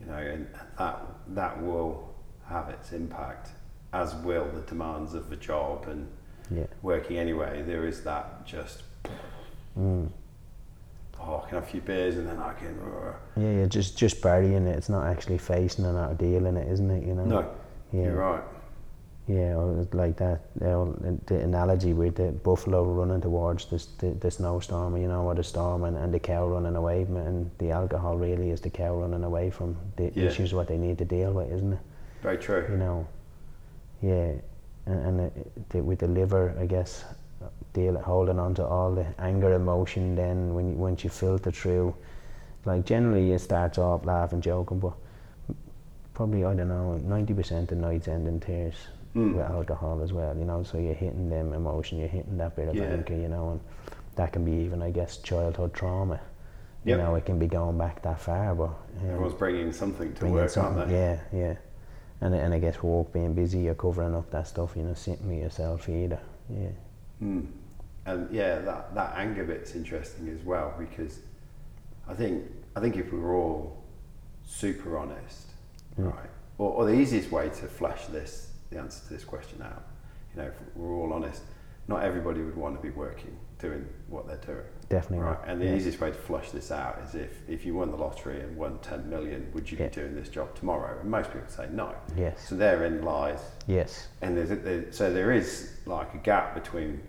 [0.00, 0.46] You know, and
[0.78, 2.14] that that will
[2.48, 3.50] have its impact,
[3.92, 6.06] as will the demands of the job and
[6.50, 6.66] yeah.
[6.82, 7.62] working anyway.
[7.62, 8.82] There is that just
[9.78, 10.08] Mm.
[11.20, 12.78] Oh, I can have a few beers and then I can.
[12.80, 14.76] uh, Yeah, yeah, just just burying it.
[14.76, 17.04] It's not actually facing and out dealing it, isn't it?
[17.06, 17.24] You know.
[17.24, 17.50] No,
[17.92, 18.02] Yeah.
[18.04, 18.42] you're right.
[19.26, 20.40] Yeah, or like that.
[20.60, 25.22] You know, the analogy with the buffalo running towards the, the, the snowstorm, you know,
[25.22, 28.50] or the storm, and, and the cow running away from it, and the alcohol really
[28.50, 30.24] is the cow running away from the Yeah.
[30.26, 31.78] issues what they need to deal with, isn't it?
[32.22, 32.66] Very true.
[32.70, 33.06] You know,
[34.02, 34.32] yeah,
[34.84, 35.20] and, and
[35.74, 37.04] it, with the liver, I guess,
[37.74, 40.14] deal holding on to all the anger, emotion.
[40.14, 41.94] Then when you, once you filter through,
[42.64, 44.94] like generally it starts off laughing, joking, but
[46.14, 48.74] probably I don't know, ninety percent of nights end in tears
[49.14, 49.34] Mm.
[49.36, 50.36] with alcohol as well.
[50.36, 52.84] You know, so you're hitting them emotion, you're hitting that bit of Yeah.
[52.86, 53.60] anger, you know, and
[54.16, 56.18] that can be even, I guess, childhood trauma.
[56.84, 56.98] You Yep.
[56.98, 60.34] know, it can be going back that far, but um, Everyone's bringing something to bringing
[60.40, 60.96] work, something- aren't they?
[60.96, 61.54] Yeah, yeah.
[62.20, 64.76] And and I guess work being busy, you're covering up that stuff.
[64.76, 66.18] You know, sitting with yourself either.
[66.50, 66.70] Yeah,
[67.22, 67.46] Mm.
[68.06, 71.20] And yeah, that, that anger bit's interesting as well because
[72.08, 72.44] I think
[72.76, 73.82] I think if we were all
[74.44, 75.48] super honest,
[75.98, 76.12] Mm.
[76.12, 79.84] right, or, or the easiest way to flesh this, the answer to this question out,
[80.34, 81.42] you know, if we're all honest,
[81.86, 84.66] not everybody would want to be working doing what they're doing.
[84.88, 85.24] definitely.
[85.24, 85.48] Right, not.
[85.48, 85.76] and the yeah.
[85.76, 88.78] easiest way to flush this out is if, if you won the lottery and won
[88.82, 89.86] 10 million, would you Yeah.
[89.86, 90.98] be doing this job tomorrow?
[91.00, 91.94] And most people say no.
[92.16, 92.48] Yes.
[92.48, 93.38] So therein lies
[93.68, 94.08] Yes.
[94.20, 97.00] and there's a, there, so there is like a gap between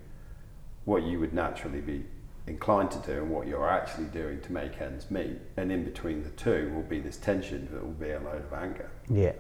[0.86, 2.06] what you would naturally be
[2.48, 6.24] inclined to do and what you're actually doing to make ends meet and in between
[6.24, 9.34] the two will be this tension that will be a load of anger Yeah.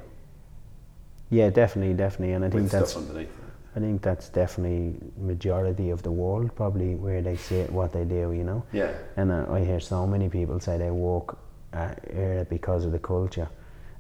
[1.30, 3.30] Yeah, definitely, definitely, and I think with that's stuff underneath.
[3.76, 8.32] I think that's definitely majority of the world probably where they sit what they do.
[8.32, 8.64] You know.
[8.72, 11.38] yeah And uh, I hear so many people say they walk
[11.74, 13.50] uh, here because of the culture,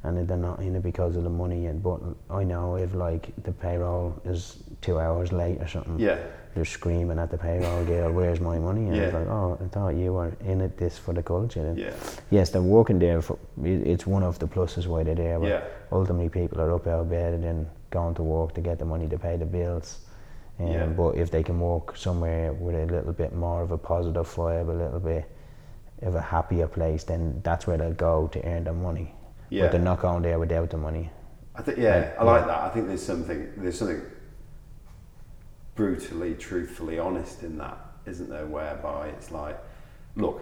[0.05, 1.65] and they're not in it because of the money.
[1.67, 6.17] And but I know if like the payroll is two hours late or something, yeah
[6.55, 9.19] they're screaming at the payroll girl, "Where's my money?" And it's Yeah.
[9.19, 11.91] like, "Oh, I thought you were in it this for the culture." And yeah
[12.29, 13.21] yes, they're working there.
[13.21, 15.39] For, it's one of the pluses why they're there.
[15.39, 18.61] But yeah ultimately, people are up out of bed and then going to work to
[18.61, 19.99] get the money to pay the bills.
[20.59, 20.85] Um, Yeah.
[20.85, 24.69] But if they can work somewhere with a little bit more of a positive vibe,
[24.69, 25.25] a little bit
[26.01, 29.13] of a happier place, then that's where they'll go to earn their money.
[29.55, 31.09] Yeah they're not going there without the money.
[31.55, 34.01] I think yeah Like, I like that I think there's something there's something
[35.75, 39.57] brutally truthfully honest in that isn't there whereby it's like
[40.15, 40.41] look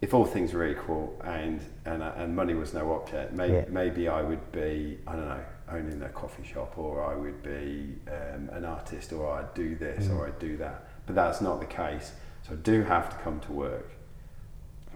[0.00, 3.64] if all things were equal and and, uh, and money was no object, maybe, Yeah.
[3.68, 7.94] maybe I would be I don't know owning a coffee shop, or I would be
[8.08, 10.84] um, an artist, or I'd do this, or I'd do that.
[11.06, 12.12] But that's not the case.
[12.46, 13.90] So I do have to come to work,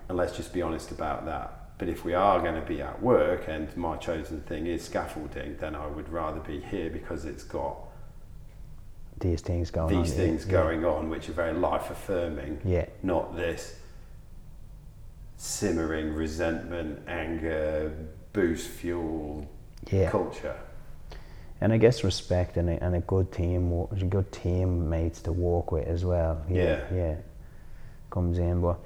[0.09, 1.66] and let's just be honest about that.
[1.79, 5.57] But if we are going to be at work, and my chosen thing is scaffolding,
[5.59, 7.77] then I would rather be here because it's got
[9.21, 10.03] These things going on.
[10.03, 10.53] these yeah, things yeah.
[10.53, 13.77] going on, which are very life affirming Yeah, not this
[15.37, 17.93] simmering resentment, anger,
[18.33, 19.47] boost fuel
[19.91, 20.11] yeah.
[20.11, 20.57] culture.
[21.61, 25.87] And I guess respect and a, and a good team, good teammates to walk with
[25.87, 26.43] as well.
[26.49, 26.95] Yeah, Yeah.
[26.95, 27.15] yeah,
[28.11, 28.61] comes in.
[28.61, 28.79] But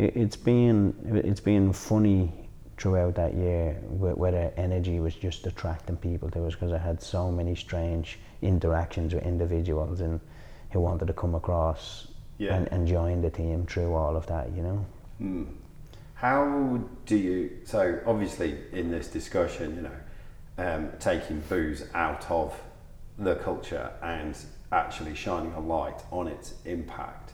[0.00, 2.32] it, it's been it's been funny
[2.78, 7.02] throughout that year wh- whether energy was just attracting people to us because I had
[7.02, 10.18] so many strange interactions with individuals and
[10.70, 12.08] who wanted to come across
[12.38, 12.54] Yeah.
[12.54, 14.46] and, and join the team through all of that.
[14.56, 14.86] You know.
[15.18, 15.44] Hmm.
[16.14, 17.50] How do you?
[17.64, 19.98] So obviously, in this discussion, you know,
[20.66, 22.58] um, taking booze out of
[23.18, 24.36] the culture and
[24.72, 27.32] actually shining a light on its impact.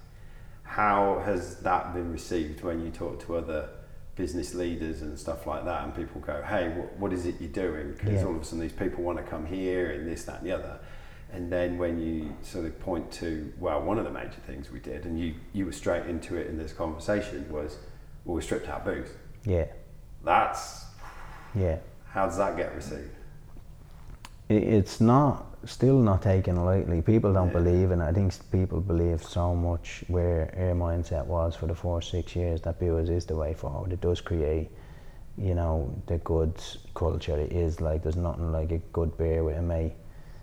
[0.66, 3.68] How has that been received when you talk to other
[4.14, 7.50] business leaders and stuff like that, and people go, "Hey, what, what is it you're
[7.50, 8.24] doing?" Because Yeah.
[8.26, 10.52] all of a sudden, these people want to come here and this, that, and the
[10.52, 10.78] other.
[11.32, 14.80] And then when you sort of point to, well, one of the major things we
[14.80, 17.78] did, and you you were straight into it in this conversation was,
[18.24, 19.10] well, we stripped out booze.
[19.44, 19.66] Yeah,
[20.24, 20.86] That's
[21.54, 21.78] yeah.
[22.10, 23.10] how does that get received?
[24.48, 27.02] it's not still not taken lightly.
[27.02, 27.60] People don't Yeah.
[27.62, 28.02] believe and.
[28.02, 32.60] I think people believe so much where our mindset was for the first six years
[32.62, 33.92] that booze is the way forward.
[33.92, 34.70] It does create,
[35.36, 36.54] you know, the good
[36.94, 37.36] culture.
[37.38, 39.94] It is like there's nothing like a good beer with a mate.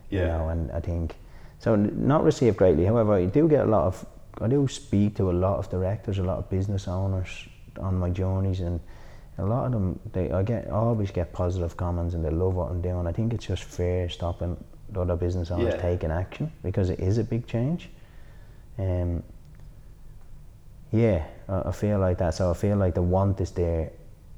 [0.09, 0.37] You Yeah.
[0.37, 1.15] know, and I think
[1.59, 1.75] so.
[1.75, 2.85] Not received greatly.
[2.85, 4.05] However, I do get a lot of.
[4.41, 7.47] I do speak to a lot of directors, a lot of business owners
[7.79, 8.79] on my journeys, and
[9.37, 9.99] a lot of them.
[10.11, 13.07] They I get I always get positive comments, and they love what I'm doing.
[13.07, 14.57] I think it's just fair stopping
[14.97, 15.81] other business owners Yeah.
[15.81, 17.89] taking action because it is a big change.
[18.77, 19.23] Um,
[20.91, 22.33] yeah, I, I feel like that.
[22.33, 23.91] So I feel like the want is there,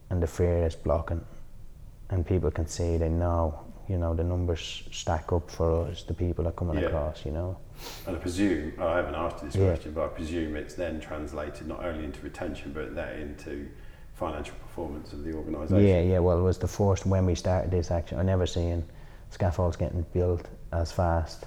[0.10, 1.22] and the fear is blocking,
[2.10, 3.60] and people can see they know.
[3.88, 6.88] You know the numbers stack up for us, the people that are coming Yeah.
[6.88, 7.24] across.
[7.26, 7.58] You know.
[8.08, 9.68] And I presume, I haven't asked you this Yeah.
[9.68, 13.68] question, but I presume it's then translated not only into retention, but then into
[14.14, 15.86] financial performance of the organisation.
[15.86, 16.20] Yeah, yeah.
[16.20, 17.92] Well, it was the first when we started this.
[17.92, 18.18] action.
[18.18, 18.84] I never seen
[19.36, 21.46] scaffolds getting built as fast.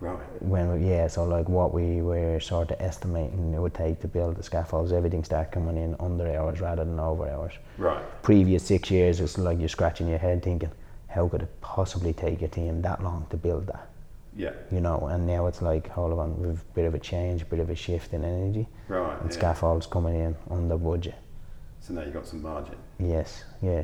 [0.00, 0.18] Right.
[0.40, 4.08] When we, yeah, so like what we were sort of estimating it would take to
[4.08, 7.52] build the scaffolds, everything started coming in under hours rather than over hours.
[7.76, 8.02] Right.
[8.22, 10.70] Previous six years, it's like you're scratching your head thinking,
[11.08, 13.88] how could it possibly take a team that long to build that?
[14.34, 14.52] Yeah.
[14.72, 17.46] You know, and now it's like, hold on, we've a bit of a change, a
[17.46, 19.20] bit of a shift in energy, Right.
[19.20, 19.36] and yeah.
[19.36, 21.16] scaffolds coming in under budget.
[21.80, 22.76] So now you've got some margin.
[22.98, 23.82] Yes, yeah.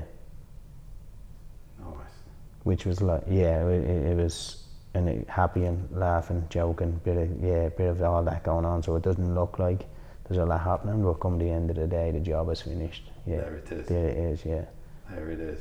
[2.64, 7.16] Which was like yeah it, it it was and it, happy and laughing joking bit
[7.16, 9.86] of yeah bit of all that going on so it doesn't look like
[10.24, 13.10] there's a lot happening but come the end of the day the job is finished
[13.26, 13.86] yeah There it is.
[13.86, 14.64] there it is yeah
[15.10, 15.58] There it is.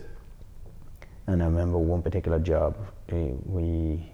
[1.28, 2.76] and I remember one particular job
[3.10, 4.10] eh, we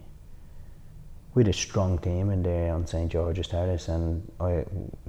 [1.35, 4.65] we had a strong team in there on St George's Terrace and I,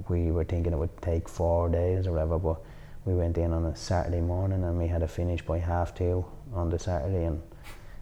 [0.07, 2.57] we were thinking it would take four days or whatever but
[3.05, 6.23] we went in on a Saturday morning and we had to finish by half two
[6.53, 7.41] on the Saturday and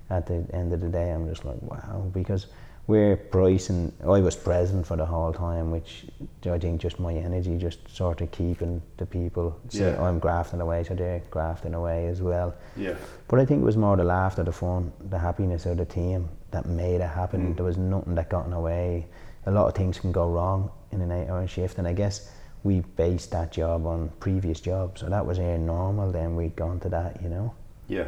[0.09, 2.47] at the end of the day I'm just like wow because
[2.87, 6.05] we're pricing I was present for the whole time which
[6.45, 10.01] I think just my energy just sort of keeping the people see, Yeah.
[10.03, 12.95] I'm grafting away so they're grafting away as well Yeah.
[13.27, 16.29] but I think it was more the laughter, the fun, the happiness of the team
[16.51, 17.53] that made it happen.
[17.53, 17.55] Mm.
[17.57, 19.05] There was nothing that got in the way.
[19.45, 22.31] A lot of things can go wrong in an eight hour shift, and I guess
[22.63, 26.11] we based that job on previous jobs, so that was our normal.
[26.11, 27.53] Then we'd gone to that, you know.
[27.87, 28.05] Yeah.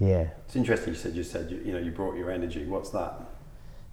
[0.00, 0.92] Yeah, It's interesting.
[0.92, 2.64] You said you said you, you know you brought your energy.
[2.66, 3.20] What's that?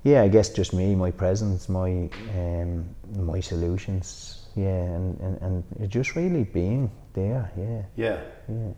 [0.04, 0.24] yeah.
[0.24, 2.86] I guess just me, my presence, my um,
[3.16, 4.38] my solutions.
[4.56, 7.52] Yeah, and, and, and just really being there.
[7.58, 7.84] Yeah.
[7.96, 8.20] Yeah.
[8.50, 8.74] Yeah.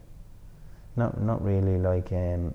[0.95, 2.53] Not not really like um.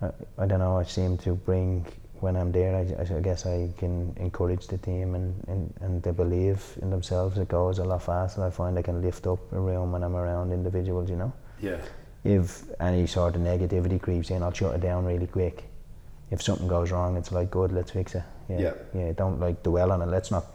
[0.00, 0.78] I, I don't know.
[0.78, 1.86] I seem to bring
[2.22, 2.74] when I'm there.
[2.76, 7.36] I, I guess I can encourage the team and, and, and they believe in themselves.
[7.36, 8.44] It goes a lot faster.
[8.44, 11.10] I find I can lift up a room when I'm around individuals.
[11.10, 11.78] You know, Yeah.
[12.24, 15.64] If any sort of negativity creeps in, I'll shut it down really quick.
[16.30, 17.72] If something goes wrong, it's like good.
[17.72, 18.22] Let's fix it.
[18.48, 18.58] Yeah.
[18.60, 18.74] Yeah.
[18.94, 19.12] Yeah.
[19.12, 20.06] Don't like dwell on it.
[20.06, 20.46] Let's not.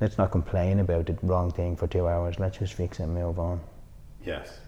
[0.00, 2.40] Let's not complain about the wrong thing for two hours.
[2.40, 3.60] Let's just fix it and move on.
[4.24, 4.58] Yes.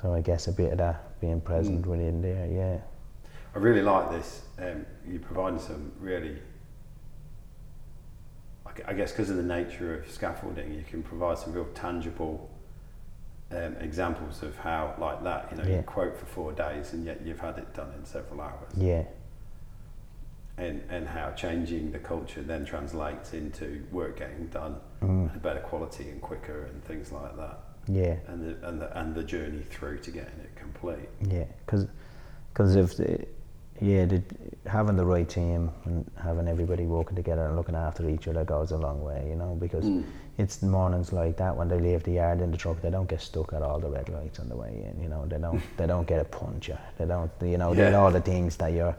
[0.00, 1.90] So I guess a bit of that being present Mm.
[1.90, 2.78] within there, yeah.
[3.54, 4.42] I really like this.
[4.58, 6.38] Um, you providing some really,
[8.86, 12.48] I guess, because of the nature of scaffolding, you can provide some real tangible
[13.54, 15.76] um, examples of how, like that, you know, Yeah.
[15.78, 19.04] you quote for four days and yet you've had it done in several hours, Yeah,
[20.58, 26.08] and and how changing the culture then translates into work getting done mm, better quality
[26.10, 29.98] and quicker and things like that, yeah, and the and the and the journey through
[29.98, 31.08] to getting it complete.
[31.28, 31.44] yeah.
[31.64, 31.86] Because
[32.52, 33.24] because if the,
[33.80, 34.22] yeah, the,
[34.66, 38.72] having the right team and having everybody working together and looking after each other goes
[38.72, 39.54] a long way, you know.
[39.58, 40.04] Because Mm.
[40.42, 43.20] It's mornings like that when they leave the yard in the truck, they don't get
[43.20, 45.02] stuck at all the red lights on the way in.
[45.02, 46.78] You know, they don't they don't get a puncture.
[46.98, 47.94] They don't, you know, Yeah.
[47.94, 48.96] all the things that you're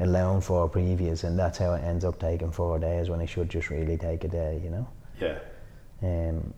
[0.00, 3.48] allowing for previous, and that's how it ends up taking four days when it should
[3.48, 4.60] just really take a day.
[4.64, 4.86] You know.
[5.20, 5.38] Yeah.
[6.02, 6.52] Um,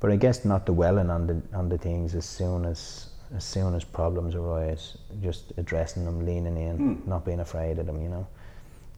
[0.00, 3.74] but I guess not dwelling on the on the things as soon as as soon
[3.74, 7.08] as problems arise, just addressing them, leaning in, Hmm.
[7.10, 8.02] not being afraid of them.
[8.02, 8.26] You know,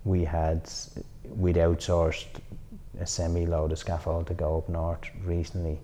[0.04, 0.68] we had
[1.36, 2.26] we'd outsourced
[3.00, 5.80] a semi-load of scaffold to go up north recently.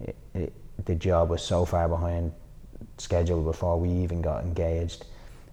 [0.00, 0.52] It, it,
[0.84, 2.32] the job was so far behind
[2.98, 5.04] schedule before we even got engaged.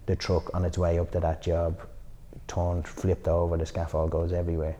[0.05, 1.79] The truck on its way up to that job
[2.47, 4.75] turned, flipped over, the scaffold goes everywhere.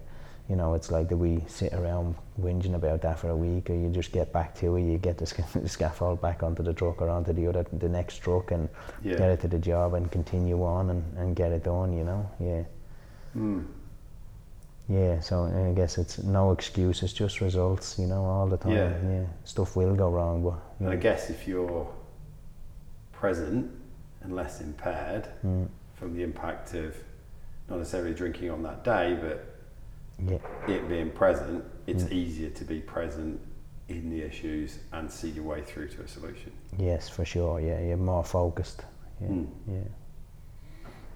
[0.50, 3.76] You know, it's like that we sit around whinging about that for a week, or
[3.76, 6.74] you just get back to it, you get the, sc- the scaffold back onto the
[6.74, 8.68] truck or onto the other, the next truck, and
[9.04, 9.18] Yeah.
[9.18, 11.94] get it to the job and continue on and, and get it done.
[11.96, 12.64] You know, yeah,
[13.38, 13.66] Mm.
[14.90, 15.20] Yeah.
[15.22, 17.98] So I guess it's no excuse, it's just results.
[18.00, 18.72] You know, all the time.
[18.74, 18.94] Yeah.
[19.10, 19.24] yeah.
[19.46, 21.88] Stuff will go wrong, but And I guess if you're
[23.14, 23.70] present
[24.22, 25.68] and less impaired Mm.
[25.96, 26.96] from the impact of
[27.70, 29.46] not necessarily drinking on that day, but
[30.26, 30.74] Yeah.
[30.74, 32.12] it being present, it's Mm.
[32.12, 33.40] easier to be present
[33.88, 36.52] in the issues and see your way through to a solution.
[36.78, 37.60] Yes, for sure.
[37.60, 38.86] Yeah, you're more focused.
[39.22, 39.28] Yeah.
[39.30, 39.48] Mm.
[39.68, 39.80] Yeah.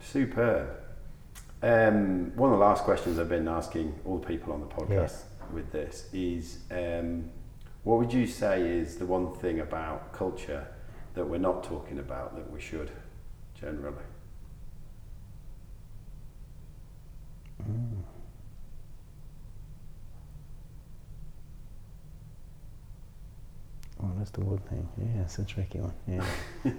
[0.02, 0.68] Superb.
[1.64, 5.22] Um, one of the last questions I've been asking all the people on the podcast
[5.54, 7.30] with this is um,
[7.84, 10.68] what would you say is the one thing about culture
[11.14, 12.92] that we're not talking about that we should
[13.60, 14.04] generally?
[24.02, 24.88] Oh, that's the good thing.
[24.98, 25.94] Yeah, it's a tricky one.
[26.08, 26.26] Yeah.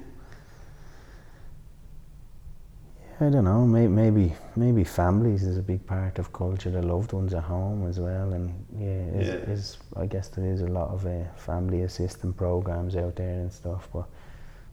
[3.00, 3.64] Yeah, I don't know.
[3.64, 6.70] Maybe, maybe maybe families is a big part of culture.
[6.70, 9.52] The loved ones at home as well, and yeah, is, Yeah.
[9.52, 13.52] is I guess there is a lot of uh, family assistant programs out there and
[13.52, 13.88] stuff.
[13.92, 14.06] But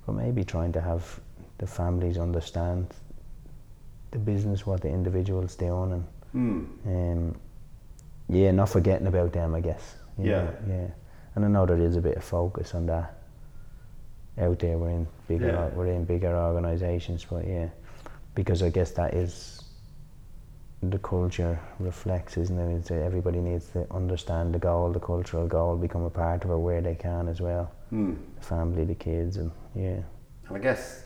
[0.06, 1.20] but maybe trying to have
[1.60, 2.88] the families understand
[4.12, 6.64] the business, what the individual's doing, and Hmm.
[6.88, 7.36] um,
[8.30, 9.98] yeah, not forgetting about them, I guess.
[10.18, 10.52] you Yeah.
[10.68, 10.88] yeah.
[11.36, 13.14] And I know there is a bit of focus on that
[14.38, 14.78] out there.
[14.78, 15.70] We're in bigger, Yeah.
[15.76, 17.70] we're in bigger organisations, but yeah,
[18.36, 19.64] because I guess that is
[20.84, 22.92] the culture reflects, isn't it?
[22.92, 26.56] Uh, everybody needs to understand the goal, the cultural goal, become a part of it
[26.58, 27.72] where they can as well.
[27.90, 28.14] Hmm.
[28.40, 30.00] The family, the kids, and yeah,
[30.48, 31.04] And I guess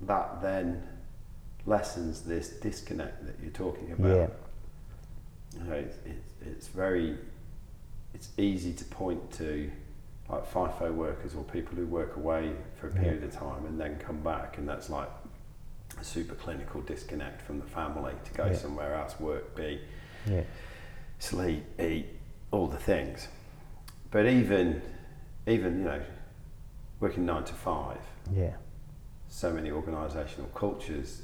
[0.00, 0.82] that then
[1.66, 4.16] lessens this disconnect that you're talking about.
[4.16, 4.26] yeah,
[5.58, 7.16] you know, it's, it's, it's very,
[8.14, 9.70] it's easy to point to
[10.28, 13.00] like FIFO workers or people who work away for a Yeah.
[13.00, 15.08] period of time and then come back, and that's like
[16.00, 18.54] a super clinical disconnect from the family to go Yeah.
[18.54, 19.80] somewhere else, work, be,
[20.26, 20.42] yeah,
[21.18, 22.06] sleep, eat,
[22.50, 23.28] all the things.
[24.10, 24.80] But even,
[25.46, 26.02] even you know,
[27.00, 28.00] working nine to five,
[28.32, 28.54] yeah,
[29.28, 31.22] so many organisational cultures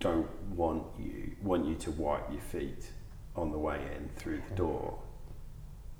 [0.00, 2.90] don't want you want you to wipe your feet
[3.36, 4.98] on the way in through the door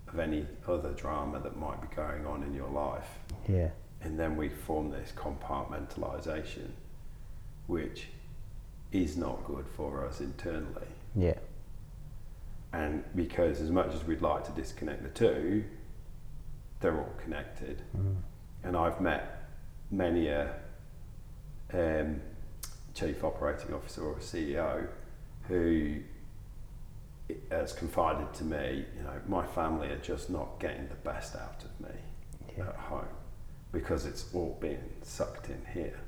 [0.09, 3.09] of any other drama that might be going on in your life.
[3.49, 3.71] Yeah,
[4.05, 6.71] and then we form this compartmentalization
[7.67, 8.09] which
[8.93, 10.87] is not good for us internally.
[11.17, 11.39] Yeah,
[12.73, 15.65] and because as much as we'd like to disconnect the two
[16.81, 17.81] they're all connected.
[17.97, 18.17] Mm,
[18.63, 19.49] and I've met
[19.91, 20.55] many a
[21.73, 22.21] um,
[22.93, 24.87] chief operating officer or a CEO
[25.49, 26.01] who
[27.51, 31.65] has confided to me, you know, my family are just not getting the best out
[31.65, 31.97] of me
[32.57, 33.09] yeah, at home
[33.75, 35.99] because it's all being sucked in here.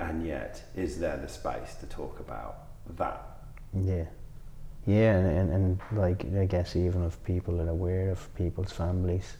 [0.00, 2.56] And yet, is there the space to talk about
[2.96, 3.22] that?
[3.74, 4.04] yeah.
[4.86, 9.36] Yeah, and, and, and like I guess even if people are aware of people's families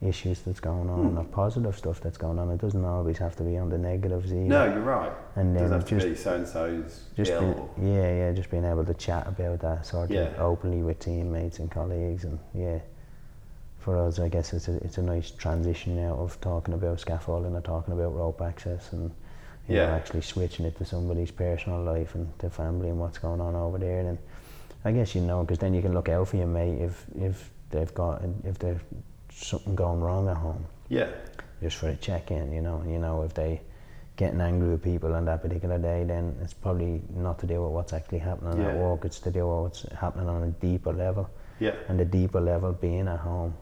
[0.00, 1.18] issues that's going on Hmm.
[1.18, 4.30] or positive stuff that's going on, it doesn't always have to be on the negatives
[4.32, 4.44] either.
[4.44, 5.10] No, you're right.
[5.34, 7.70] and It then doesn't have to just be so and so's just ill.
[7.76, 10.26] being, yeah, yeah, just being able to chat about that sort Yeah.
[10.26, 12.78] of openly with teammates and colleagues, and yeah,
[13.84, 17.54] for us, I guess it's a it's a nice transition now of talking about scaffolding
[17.54, 19.10] and talking about rope access and
[19.68, 23.40] you know, actually switching it to somebody's personal life and their family and what's going
[23.40, 24.00] on over there.
[24.00, 24.18] And
[24.84, 27.50] I guess you know, because then you can look out for your mate if if
[27.70, 28.80] they've got if there's
[29.30, 31.08] something going wrong at home Yeah,
[31.62, 32.82] just for a check in, you know.
[32.86, 33.60] You know, if they
[34.16, 37.72] getting angry with people on that particular day, then it's probably not to do with
[37.72, 38.82] what's actually happening at Yeah.
[38.86, 39.04] work.
[39.04, 41.28] It's to do with what's happening on a deeper level,
[41.58, 43.54] yeah, and the deeper level being at home,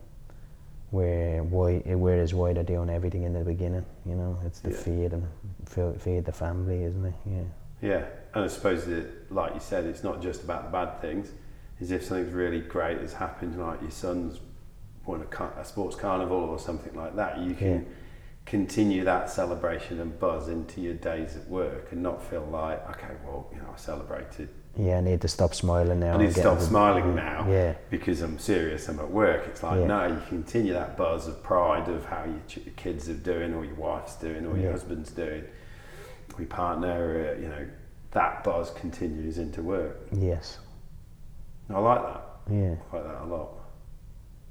[0.92, 3.84] where why where is why they're doing everything in the beginning.
[4.06, 4.76] You know, it's the Yeah.
[4.76, 5.26] feed and
[5.64, 7.14] fe- feed the family, isn't it?
[7.26, 7.42] Yeah,
[7.80, 8.04] yeah.
[8.34, 11.32] And I suppose that, like you said, it's not just about the bad things.
[11.80, 14.38] Is if something's really great has happened, like your son's
[15.06, 17.88] won a, car- a sports carnival or something like that, you can Yeah.
[18.44, 23.14] continue that celebration and buzz into your days at work and not feel like, okay,
[23.26, 24.48] well, you know, I celebrated.
[24.76, 24.98] Yeah.
[24.98, 26.14] I need to stop smiling now.
[26.14, 28.88] I need to stop over- smiling now Yeah, because I'm serious.
[28.88, 29.44] I'm at work.
[29.48, 29.86] It's like Yeah.
[29.86, 33.54] no, you continue that buzz of pride of how your, ch- your kids are doing,
[33.54, 35.44] or your wife's doing, or your husband's doing,
[36.34, 37.34] or your partner.
[37.36, 37.66] Uh, you know,
[38.12, 39.96] that buzz continues into work.
[40.12, 40.58] yes,
[41.70, 42.24] I like that.
[42.50, 42.74] yeah.
[42.92, 43.48] I like that a lot.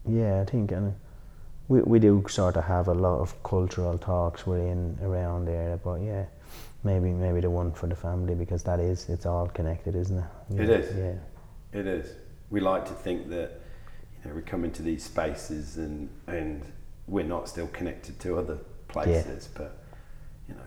[0.08, 0.96] Yeah, I think and
[1.68, 6.02] we we do sort of have a lot of cultural talks within around there, but
[6.02, 6.26] yeah,
[6.84, 10.26] maybe maybe the one for the family because that is it's all connected, isn't it?
[10.62, 10.98] It Yeah, is.
[10.98, 12.16] Yeah, It is.
[12.50, 13.62] We like to think that
[14.24, 16.64] you know we come into these spaces and and
[17.08, 18.58] we're not still connected to other
[18.88, 19.78] places, but
[20.48, 20.62] you know,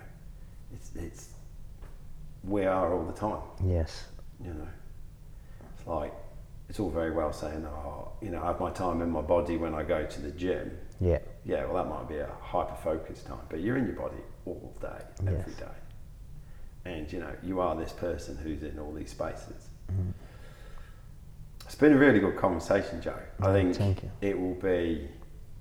[0.72, 1.28] it's it's
[2.44, 3.40] we are all the time.
[3.64, 4.08] yes,
[4.44, 4.68] You know,
[5.76, 6.12] it's like
[6.68, 9.56] it's all very well saying, oh, you know, I have my time in my body
[9.56, 10.70] when I go to the gym.
[11.00, 14.16] yeah, Yeah, well, that might be a hyper focused time, but you're in your body
[14.46, 15.58] all day, every Yes.
[15.58, 15.66] day.
[16.84, 17.12] Change.
[17.12, 19.68] You know, you are this person who's in all these spaces.
[19.90, 20.12] Mm.
[21.64, 23.18] It's been a really good conversation, Joe.
[23.40, 25.08] I think it will be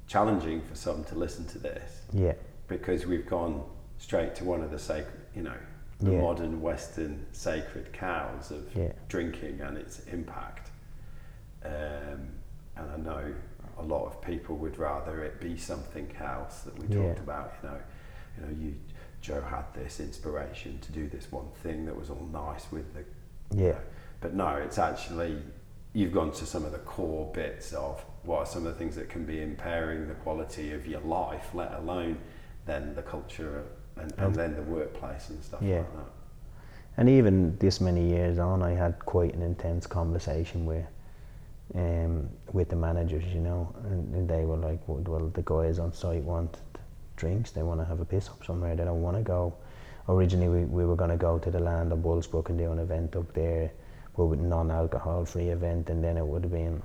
[0.08, 2.34] challenging for some to listen to this Yeah,
[2.68, 3.64] because we've gone
[4.00, 5.56] straight to one of the sacred, you know,
[6.00, 6.22] the Yeah.
[6.22, 8.92] modern Western sacred cows of Yeah.
[9.08, 10.72] drinking and its impact.
[11.64, 12.28] Um,
[12.76, 13.34] and I know
[13.78, 17.08] a lot of people would rather it be something else that we Yeah.
[17.08, 17.54] talked about.
[17.64, 17.80] You know,
[18.38, 18.76] you know, you
[19.24, 23.04] Joe had this inspiration to do this one thing that was all nice with the
[23.56, 23.78] yeah,
[24.20, 25.38] but no, it's actually
[25.94, 28.96] you've gone to some of the core bits of what are some of the things
[28.96, 32.18] that can be impairing the quality of your life, let alone
[32.66, 33.64] then the culture
[33.96, 35.78] and, and And- then the workplace and stuff Yeah.
[35.80, 36.06] like that.
[36.98, 40.86] And even this many years on, I had quite an intense conversation with
[41.76, 45.80] um, with the managers, you know, and, and they were like, well, well, the guys
[45.80, 46.58] on site want
[47.16, 49.54] drinks, they want to have a piss up somewhere, they don't want to go.
[50.10, 52.80] Originally, we, we were going to go to the land of Bullsbrook and do an
[52.80, 53.72] event up there,
[54.18, 56.82] but with non-alcohol free event, and then it would have been.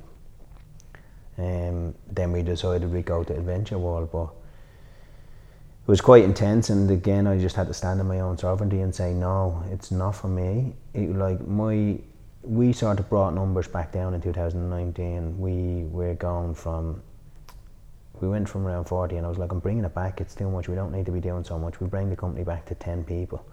[1.36, 4.28] Um, then we decided we'd go to Adventure World, but
[5.88, 8.82] it was quite intense and again I just had to stand in my own sovereignty
[8.82, 11.98] and say no it's not for me it, like my
[12.42, 17.02] we sort of brought numbers back down in 2019 we were going from
[18.20, 20.20] we went from around 40 and I was like I'm bringing it back.
[20.20, 20.68] It's too much.
[20.68, 21.80] We don't need to be doing so much.
[21.80, 23.44] We bring the company back to 10 people.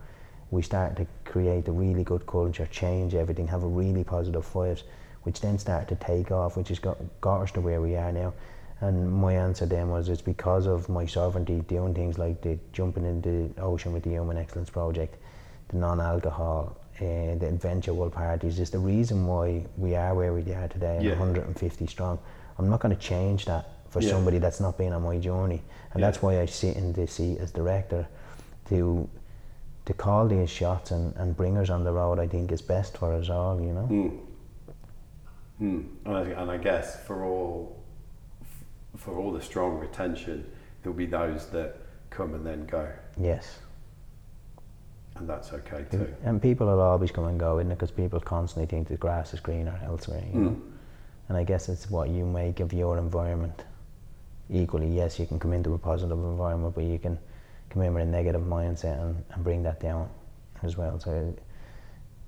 [0.51, 4.84] We started to create a really good culture change everything have a really positive vibes
[5.24, 8.11] which then started to take off which has got, got us to where we are
[8.11, 8.34] now.
[8.82, 13.05] And my answer then was it's because of my sovereignty doing things like the jumping
[13.05, 15.16] into the ocean with the Human Excellence Project,
[15.70, 20.41] the non-alcohol, uh, the adventure world parties is the reason why we are where we
[20.53, 21.11] are today, Yeah.
[21.11, 22.20] 150 strong.
[22.57, 24.10] I'm not going to change that for Yeah.
[24.12, 25.62] somebody that's not been on my journey,
[25.93, 26.08] and Yeah.
[26.08, 28.08] that's why I sit in the seat as director
[28.66, 29.08] to
[29.86, 32.20] to call these shots and, and bring us on the road.
[32.20, 33.88] I think is best for us all, you know.
[33.88, 34.20] Mm.
[35.62, 35.86] Mm.
[36.06, 37.78] And, I, and I guess for all
[38.98, 40.43] for all the strong retention,
[40.82, 41.78] there'll be those that
[42.10, 42.88] come and then go,
[43.18, 43.60] Yes.
[45.16, 46.14] and that's okay too.
[46.24, 47.76] And people will always come and go, isn't it?
[47.76, 50.50] Because people constantly think the grass is greener elsewhere, you know.
[50.50, 50.62] Mm.
[51.30, 53.64] And I guess it's what you make of your environment.
[54.50, 57.18] Equally, yes, you can come into a positive environment, but you can
[57.70, 60.10] come in with a negative mindset and, and bring that down
[60.62, 61.00] as well.
[61.00, 61.34] So,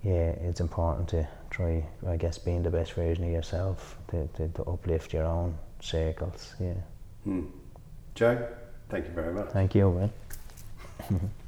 [0.04, 4.48] yeah, it's important to try, I guess, being the best version of yourself to, to,
[4.50, 6.56] to uplift your own circles.
[6.60, 6.74] Yeah.
[7.28, 7.50] Mm.
[8.16, 8.48] Joe,
[8.90, 9.50] thank you very much.
[9.50, 10.12] Thank you,
[11.10, 11.32] man.